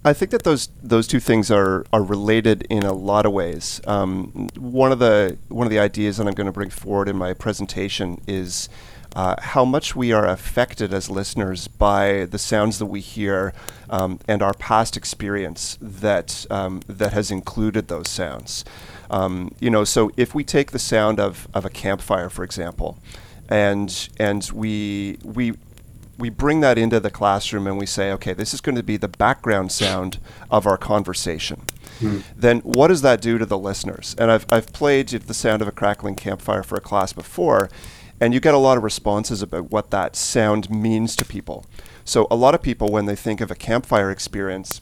I 0.04 0.14
think 0.14 0.32
that 0.32 0.44
those 0.44 0.70
those 0.82 1.08
two 1.08 1.20
things 1.20 1.52
are 1.52 1.86
are 1.92 2.04
related 2.04 2.66
in 2.70 2.84
a 2.84 2.94
lot 2.94 3.26
of 3.26 3.34
ways. 3.34 3.82
Um, 3.86 4.50
one 4.58 4.92
of 4.92 5.00
the 5.00 5.38
one 5.50 5.68
of 5.68 5.72
the 5.72 5.80
ideas 5.80 6.18
that 6.18 6.28
I'm 6.28 6.34
going 6.34 6.46
to 6.46 6.52
bring 6.52 6.70
forward 6.70 7.10
in 7.10 7.18
my 7.18 7.34
presentation 7.34 8.22
is 8.28 8.70
uh, 9.16 9.36
how 9.40 9.66
much 9.66 9.96
we 9.96 10.12
are 10.12 10.28
affected 10.28 10.94
as 10.94 11.10
listeners 11.10 11.68
by 11.68 12.26
the 12.26 12.38
sounds 12.38 12.80
that 12.80 12.86
we 12.86 13.02
hear 13.02 13.54
um, 13.90 14.20
and 14.28 14.42
our 14.42 14.54
past 14.54 14.96
experience 14.96 15.78
that 15.82 16.46
um, 16.50 16.82
that 16.88 17.14
has 17.14 17.32
included 17.32 17.88
those 17.88 18.08
sounds. 18.08 18.64
Um, 19.10 19.54
you 19.60 19.70
know, 19.70 19.84
so 19.84 20.12
if 20.16 20.34
we 20.34 20.44
take 20.44 20.72
the 20.72 20.80
sound 20.80 21.20
of, 21.20 21.48
of 21.54 21.66
a 21.66 21.70
campfire, 21.70 22.30
for 22.30 22.44
example, 22.44 22.98
and 23.50 24.10
and 24.18 24.50
we 24.54 25.18
we 25.24 25.54
we 26.18 26.30
bring 26.30 26.62
that 26.62 26.78
into 26.78 27.00
the 27.00 27.10
classroom 27.10 27.68
and 27.68 27.78
we 27.78 27.86
say, 27.86 28.12
okay, 28.12 28.32
this 28.32 28.54
is 28.54 28.62
going 28.62 28.76
to 28.76 28.84
be 28.84 28.96
the 28.96 29.08
background 29.08 29.72
sound 29.72 30.20
of 30.50 30.68
our 30.68 30.78
conversation. 30.78 31.62
Mm. 32.00 32.24
Then 32.36 32.60
what 32.60 32.88
does 32.88 33.02
that 33.02 33.22
do 33.22 33.38
to 33.40 33.46
the 33.46 33.58
listeners? 33.58 34.16
And 34.20 34.32
I've, 34.32 34.46
I've 34.52 34.72
played 34.72 35.10
the 35.10 35.34
sound 35.34 35.62
of 35.62 35.68
a 35.68 35.72
crackling 35.72 36.16
campfire 36.16 36.64
for 36.64 36.78
a 36.78 36.82
class 36.82 37.12
before, 37.12 37.70
and 38.22 38.36
you 38.36 38.40
get 38.40 38.54
a 38.54 38.60
lot 38.60 38.78
of 38.78 38.84
responses 38.84 39.42
about 39.42 39.72
what 39.72 39.90
that 39.90 40.16
sound 40.16 40.70
means 40.70 41.16
to 41.16 41.26
people. 41.26 41.66
So 42.06 42.28
a 42.30 42.36
lot 42.36 42.54
of 42.54 42.62
people, 42.62 42.90
when 42.90 43.08
they 43.08 43.16
think 43.16 43.42
of 43.42 43.50
a 43.50 43.56
campfire 43.56 44.12
experience, 44.12 44.80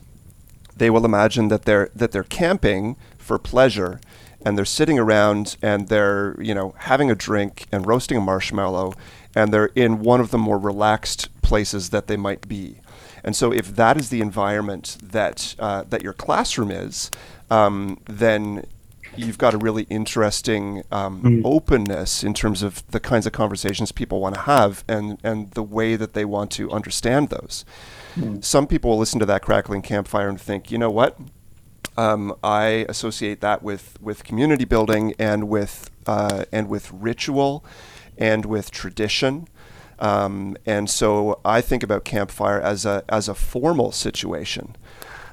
they 0.75 0.89
will 0.89 1.05
imagine 1.05 1.47
that 1.47 1.63
they're 1.63 1.89
that 1.95 2.11
they're 2.11 2.23
camping 2.23 2.97
for 3.17 3.39
pleasure, 3.39 4.01
and 4.45 4.57
they're 4.57 4.65
sitting 4.65 4.99
around 4.99 5.55
and 5.61 5.87
they're 5.87 6.35
you 6.41 6.53
know 6.53 6.75
having 6.79 7.09
a 7.09 7.15
drink 7.15 7.65
and 7.71 7.87
roasting 7.87 8.17
a 8.17 8.21
marshmallow, 8.21 8.93
and 9.33 9.53
they're 9.53 9.67
in 9.67 9.99
one 9.99 10.19
of 10.19 10.31
the 10.31 10.37
more 10.37 10.59
relaxed 10.59 11.29
places 11.41 11.89
that 11.89 12.07
they 12.07 12.17
might 12.17 12.47
be. 12.47 12.81
And 13.23 13.35
so, 13.35 13.51
if 13.53 13.75
that 13.75 13.97
is 13.97 14.09
the 14.09 14.21
environment 14.21 14.97
that 15.01 15.55
uh, 15.59 15.83
that 15.89 16.03
your 16.03 16.13
classroom 16.13 16.71
is, 16.71 17.09
um, 17.49 17.99
then 18.05 18.65
you've 19.15 19.37
got 19.37 19.53
a 19.53 19.57
really 19.57 19.83
interesting 19.83 20.83
um, 20.91 21.21
mm. 21.21 21.41
openness 21.43 22.23
in 22.23 22.33
terms 22.33 22.63
of 22.63 22.85
the 22.91 22.99
kinds 22.99 23.25
of 23.25 23.33
conversations 23.33 23.91
people 23.91 24.19
want 24.19 24.35
to 24.35 24.41
have 24.41 24.83
and, 24.87 25.19
and 25.23 25.51
the 25.51 25.63
way 25.63 25.95
that 25.95 26.13
they 26.13 26.25
want 26.25 26.51
to 26.51 26.71
understand 26.71 27.29
those. 27.29 27.65
Mm. 28.15 28.43
Some 28.43 28.67
people 28.67 28.91
will 28.91 28.97
listen 28.97 29.19
to 29.19 29.25
that 29.25 29.41
crackling 29.41 29.81
campfire 29.81 30.29
and 30.29 30.39
think, 30.39 30.71
you 30.71 30.77
know 30.77 30.91
what? 30.91 31.17
Um, 31.97 32.35
I 32.43 32.85
associate 32.87 33.41
that 33.41 33.61
with, 33.61 33.97
with 34.01 34.23
community 34.23 34.65
building 34.65 35.13
and 35.19 35.49
with 35.49 35.89
uh, 36.07 36.45
and 36.51 36.69
with 36.69 36.91
ritual 36.91 37.63
and 38.17 38.45
with 38.45 38.71
tradition. 38.71 39.47
Um, 39.99 40.57
and 40.65 40.89
so 40.89 41.39
I 41.43 41.61
think 41.61 41.83
about 41.83 42.05
campfire 42.05 42.59
as 42.59 42.85
a 42.85 43.03
as 43.09 43.27
a 43.27 43.35
formal 43.35 43.91
situation. 43.91 44.75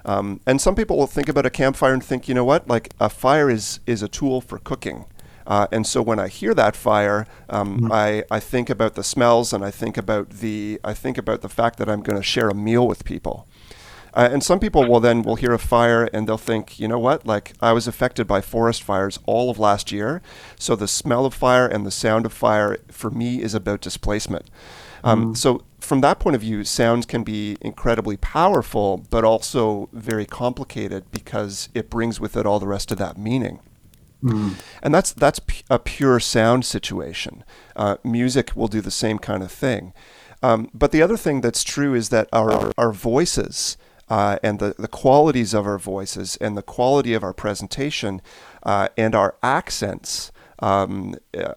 Um, 0.07 0.41
and 0.47 0.61
some 0.61 0.75
people 0.77 0.97
will 0.97 1.09
think 1.09 1.29
about 1.29 1.45
a 1.45 1.51
campfire 1.51 1.93
and 1.93 2.03
think, 2.03 2.29
you 2.29 2.35
know 2.35 2.45
what, 2.45 2.69
like 2.69 2.95
a 2.99 3.11
fire 3.11 3.51
is 3.51 3.81
is 3.87 4.03
a 4.03 4.09
tool 4.09 4.41
for 4.41 4.59
cooking. 4.59 5.05
Uh, 5.47 5.67
and 5.71 5.87
so 5.87 6.03
when 6.03 6.19
I 6.19 6.29
hear 6.29 6.55
that 6.55 6.75
fire, 6.75 7.27
um, 7.49 7.81
mm-hmm. 7.81 7.93
I, 7.93 8.25
I 8.31 8.41
think 8.41 8.69
about 8.69 8.95
the 8.95 9.05
smells 9.05 9.53
and 9.53 9.65
I 9.65 9.71
think 9.71 9.97
about 9.97 10.31
the 10.31 10.81
I 10.83 10.95
think 10.95 11.19
about 11.19 11.43
the 11.43 11.49
fact 11.49 11.79
that 11.79 11.89
I'm 11.89 12.03
going 12.03 12.17
to 12.17 12.23
share 12.23 12.49
a 12.49 12.55
meal 12.55 12.87
with 12.87 13.05
people. 13.05 13.47
Uh, 14.15 14.31
and 14.33 14.43
some 14.43 14.59
people 14.59 14.89
will 14.89 14.99
then 14.99 15.23
will 15.23 15.37
hear 15.37 15.53
a 15.53 15.59
fire 15.59 16.05
and 16.13 16.27
they'll 16.27 16.39
think, 16.39 16.81
you 16.81 16.89
know 16.89 16.99
what, 16.99 17.27
like 17.27 17.53
I 17.61 17.73
was 17.73 17.87
affected 17.87 18.27
by 18.27 18.41
forest 18.41 18.83
fires 18.83 19.19
all 19.27 19.51
of 19.51 19.59
last 19.59 19.93
year, 19.93 20.23
so 20.59 20.75
the 20.75 20.89
smell 20.89 21.27
of 21.27 21.35
fire 21.35 21.67
and 21.67 21.85
the 21.85 21.91
sound 21.91 22.25
of 22.25 22.33
fire 22.33 22.79
for 22.91 23.11
me 23.11 23.43
is 23.43 23.53
about 23.53 23.83
displacement. 23.83 24.49
Um, 25.05 25.35
mm. 25.35 25.37
So 25.37 25.65
from 25.87 26.01
that 26.03 26.19
point 26.19 26.35
of 26.35 26.43
view, 26.43 26.65
sounds 26.65 27.07
can 27.07 27.23
be 27.23 27.57
incredibly 27.61 28.17
powerful, 28.17 29.07
but 29.09 29.25
also 29.25 29.89
very 29.93 30.27
complicated 30.27 31.11
because 31.11 31.69
it 31.75 31.89
brings 31.89 32.21
with 32.21 32.37
it 32.37 32.45
all 32.45 32.59
the 32.59 32.67
rest 32.67 32.91
of 32.91 32.99
that 32.99 33.17
meaning. 33.17 33.61
Mm. 34.23 34.55
And 34.83 34.93
that's 34.93 35.13
that's 35.13 35.39
p- 35.39 35.63
a 35.71 35.79
pure 35.79 36.19
sound 36.19 36.65
situation. 36.65 37.45
Uh, 37.77 37.97
music 38.03 38.57
will 38.57 38.67
do 38.69 38.81
the 38.81 38.91
same 38.91 39.19
kind 39.19 39.43
of 39.43 39.53
thing. 39.53 39.93
Um, 40.43 40.69
but 40.75 40.91
the 40.91 41.03
other 41.03 41.17
thing 41.17 41.41
that's 41.41 41.63
true 41.63 41.95
is 41.95 42.09
that 42.09 42.29
our 42.33 42.73
our 42.77 42.93
voices 42.93 43.77
uh, 44.09 44.39
and 44.43 44.59
the, 44.59 44.75
the 44.79 44.89
qualities 44.89 45.55
of 45.55 45.67
our 45.67 45.79
voices 45.79 46.37
and 46.41 46.57
the 46.57 46.63
quality 46.63 47.15
of 47.15 47.23
our 47.23 47.33
presentation 47.33 48.21
uh, 48.65 48.89
and 48.97 49.15
our 49.15 49.37
accents 49.43 50.33
um, 50.59 51.15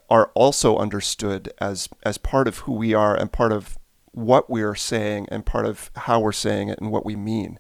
are 0.10 0.30
also 0.36 0.78
understood 0.78 1.52
as 1.60 1.90
as 2.04 2.20
part 2.20 2.48
of 2.48 2.60
who 2.60 2.74
we 2.74 2.94
are 2.94 3.16
and 3.16 3.32
part 3.32 3.52
of 3.52 3.79
what 4.12 4.50
we're 4.50 4.76
saying 4.76 5.28
and 5.30 5.46
part 5.46 5.66
of 5.66 5.92
how 5.96 6.20
we're 6.20 6.32
saying 6.32 6.70
it 6.70 6.80
and 6.80 6.92
what 6.92 7.06
we 7.06 7.16
mean. 7.16 7.60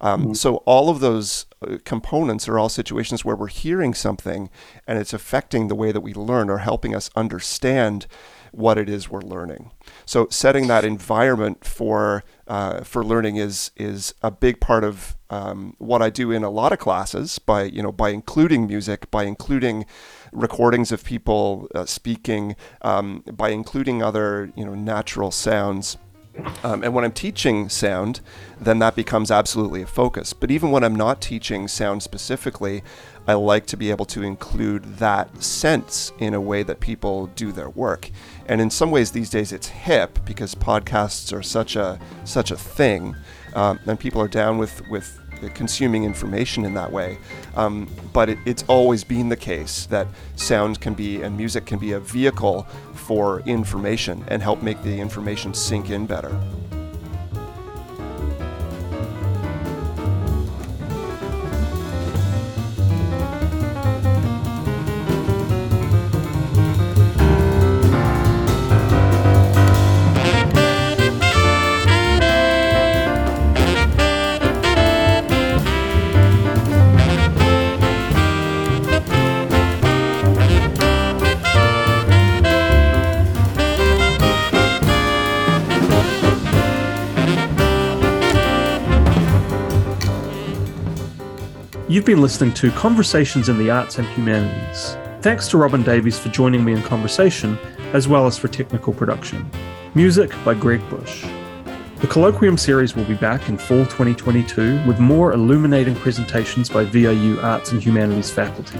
Um, 0.00 0.22
mm-hmm. 0.22 0.32
So 0.34 0.56
all 0.58 0.88
of 0.88 1.00
those 1.00 1.46
uh, 1.66 1.78
components 1.84 2.48
are 2.48 2.58
all 2.58 2.68
situations 2.68 3.24
where 3.24 3.36
we're 3.36 3.48
hearing 3.48 3.94
something 3.94 4.50
and 4.86 4.98
it's 4.98 5.12
affecting 5.12 5.68
the 5.68 5.74
way 5.74 5.92
that 5.92 6.00
we 6.00 6.14
learn 6.14 6.48
or 6.48 6.58
helping 6.58 6.94
us 6.94 7.10
understand 7.14 8.06
what 8.52 8.78
it 8.78 8.88
is 8.88 9.08
we're 9.08 9.20
learning. 9.20 9.70
So 10.04 10.26
setting 10.30 10.66
that 10.68 10.84
environment 10.84 11.64
for 11.64 12.24
uh, 12.46 12.82
for 12.82 13.04
learning 13.04 13.36
is 13.36 13.70
is 13.76 14.14
a 14.22 14.30
big 14.30 14.60
part 14.60 14.82
of 14.84 15.16
um, 15.30 15.76
what 15.78 16.02
I 16.02 16.10
do 16.10 16.32
in 16.32 16.42
a 16.42 16.50
lot 16.50 16.72
of 16.72 16.78
classes 16.78 17.38
by 17.38 17.64
you 17.64 17.82
know 17.82 17.92
by 17.92 18.10
including 18.10 18.66
music, 18.66 19.10
by 19.10 19.24
including 19.24 19.86
recordings 20.32 20.92
of 20.92 21.04
people 21.04 21.68
uh, 21.74 21.84
speaking, 21.84 22.56
um, 22.82 23.24
by 23.32 23.50
including 23.50 24.02
other 24.02 24.52
you 24.56 24.64
know 24.64 24.74
natural 24.74 25.30
sounds. 25.30 25.96
Um, 26.62 26.82
and 26.84 26.94
when 26.94 27.04
I'm 27.04 27.12
teaching 27.12 27.68
sound, 27.68 28.20
then 28.60 28.78
that 28.78 28.94
becomes 28.94 29.30
absolutely 29.30 29.82
a 29.82 29.86
focus. 29.86 30.32
But 30.32 30.50
even 30.50 30.70
when 30.70 30.84
I'm 30.84 30.94
not 30.94 31.20
teaching 31.20 31.68
sound 31.68 32.02
specifically, 32.02 32.82
I 33.26 33.34
like 33.34 33.66
to 33.66 33.76
be 33.76 33.90
able 33.90 34.06
to 34.06 34.22
include 34.22 34.84
that 34.98 35.42
sense 35.42 36.12
in 36.18 36.34
a 36.34 36.40
way 36.40 36.62
that 36.62 36.80
people 36.80 37.26
do 37.28 37.52
their 37.52 37.70
work. 37.70 38.10
And 38.46 38.60
in 38.60 38.70
some 38.70 38.90
ways, 38.90 39.10
these 39.10 39.28
days 39.28 39.52
it's 39.52 39.68
hip 39.68 40.18
because 40.24 40.54
podcasts 40.54 41.36
are 41.36 41.42
such 41.42 41.76
a 41.76 41.98
such 42.24 42.50
a 42.50 42.56
thing, 42.56 43.16
um, 43.54 43.78
and 43.86 43.98
people 43.98 44.22
are 44.22 44.28
down 44.28 44.58
with 44.58 44.86
with 44.88 45.19
consuming 45.48 46.04
information 46.04 46.64
in 46.64 46.74
that 46.74 46.92
way. 46.92 47.18
Um, 47.56 47.88
but 48.12 48.28
it, 48.28 48.38
it's 48.44 48.64
always 48.68 49.04
been 49.04 49.28
the 49.28 49.36
case 49.36 49.86
that 49.86 50.06
sound 50.36 50.80
can 50.80 50.94
be 50.94 51.22
and 51.22 51.36
music 51.36 51.66
can 51.66 51.78
be 51.78 51.92
a 51.92 52.00
vehicle 52.00 52.64
for 52.94 53.40
information 53.40 54.24
and 54.28 54.42
help 54.42 54.62
make 54.62 54.82
the 54.82 55.00
information 55.00 55.54
sink 55.54 55.90
in 55.90 56.06
better. 56.06 56.38
You've 91.90 92.04
been 92.04 92.22
listening 92.22 92.54
to 92.54 92.70
Conversations 92.70 93.48
in 93.48 93.58
the 93.58 93.68
Arts 93.68 93.98
and 93.98 94.06
Humanities. 94.10 94.96
Thanks 95.22 95.48
to 95.48 95.58
Robin 95.58 95.82
Davies 95.82 96.16
for 96.16 96.28
joining 96.28 96.64
me 96.64 96.72
in 96.72 96.82
conversation, 96.82 97.58
as 97.92 98.06
well 98.06 98.28
as 98.28 98.38
for 98.38 98.46
technical 98.46 98.92
production. 98.92 99.50
Music 99.96 100.30
by 100.44 100.54
Greg 100.54 100.88
Bush. 100.88 101.24
The 101.96 102.06
Colloquium 102.06 102.56
series 102.56 102.94
will 102.94 103.06
be 103.06 103.16
back 103.16 103.48
in 103.48 103.58
fall 103.58 103.84
2022 103.86 104.86
with 104.86 105.00
more 105.00 105.32
illuminating 105.32 105.96
presentations 105.96 106.68
by 106.68 106.84
VIU 106.84 107.40
Arts 107.40 107.72
and 107.72 107.82
Humanities 107.82 108.30
faculty. 108.30 108.78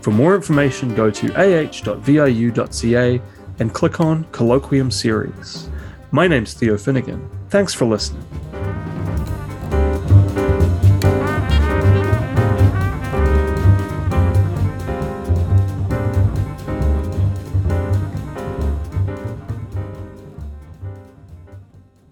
For 0.00 0.12
more 0.12 0.36
information, 0.36 0.94
go 0.94 1.10
to 1.10 1.32
ah.viu.ca 1.32 3.20
and 3.58 3.74
click 3.74 4.00
on 4.00 4.22
Colloquium 4.26 4.92
Series. 4.92 5.68
My 6.12 6.28
name's 6.28 6.54
Theo 6.54 6.78
Finnegan. 6.78 7.28
Thanks 7.48 7.74
for 7.74 7.86
listening. 7.86 8.24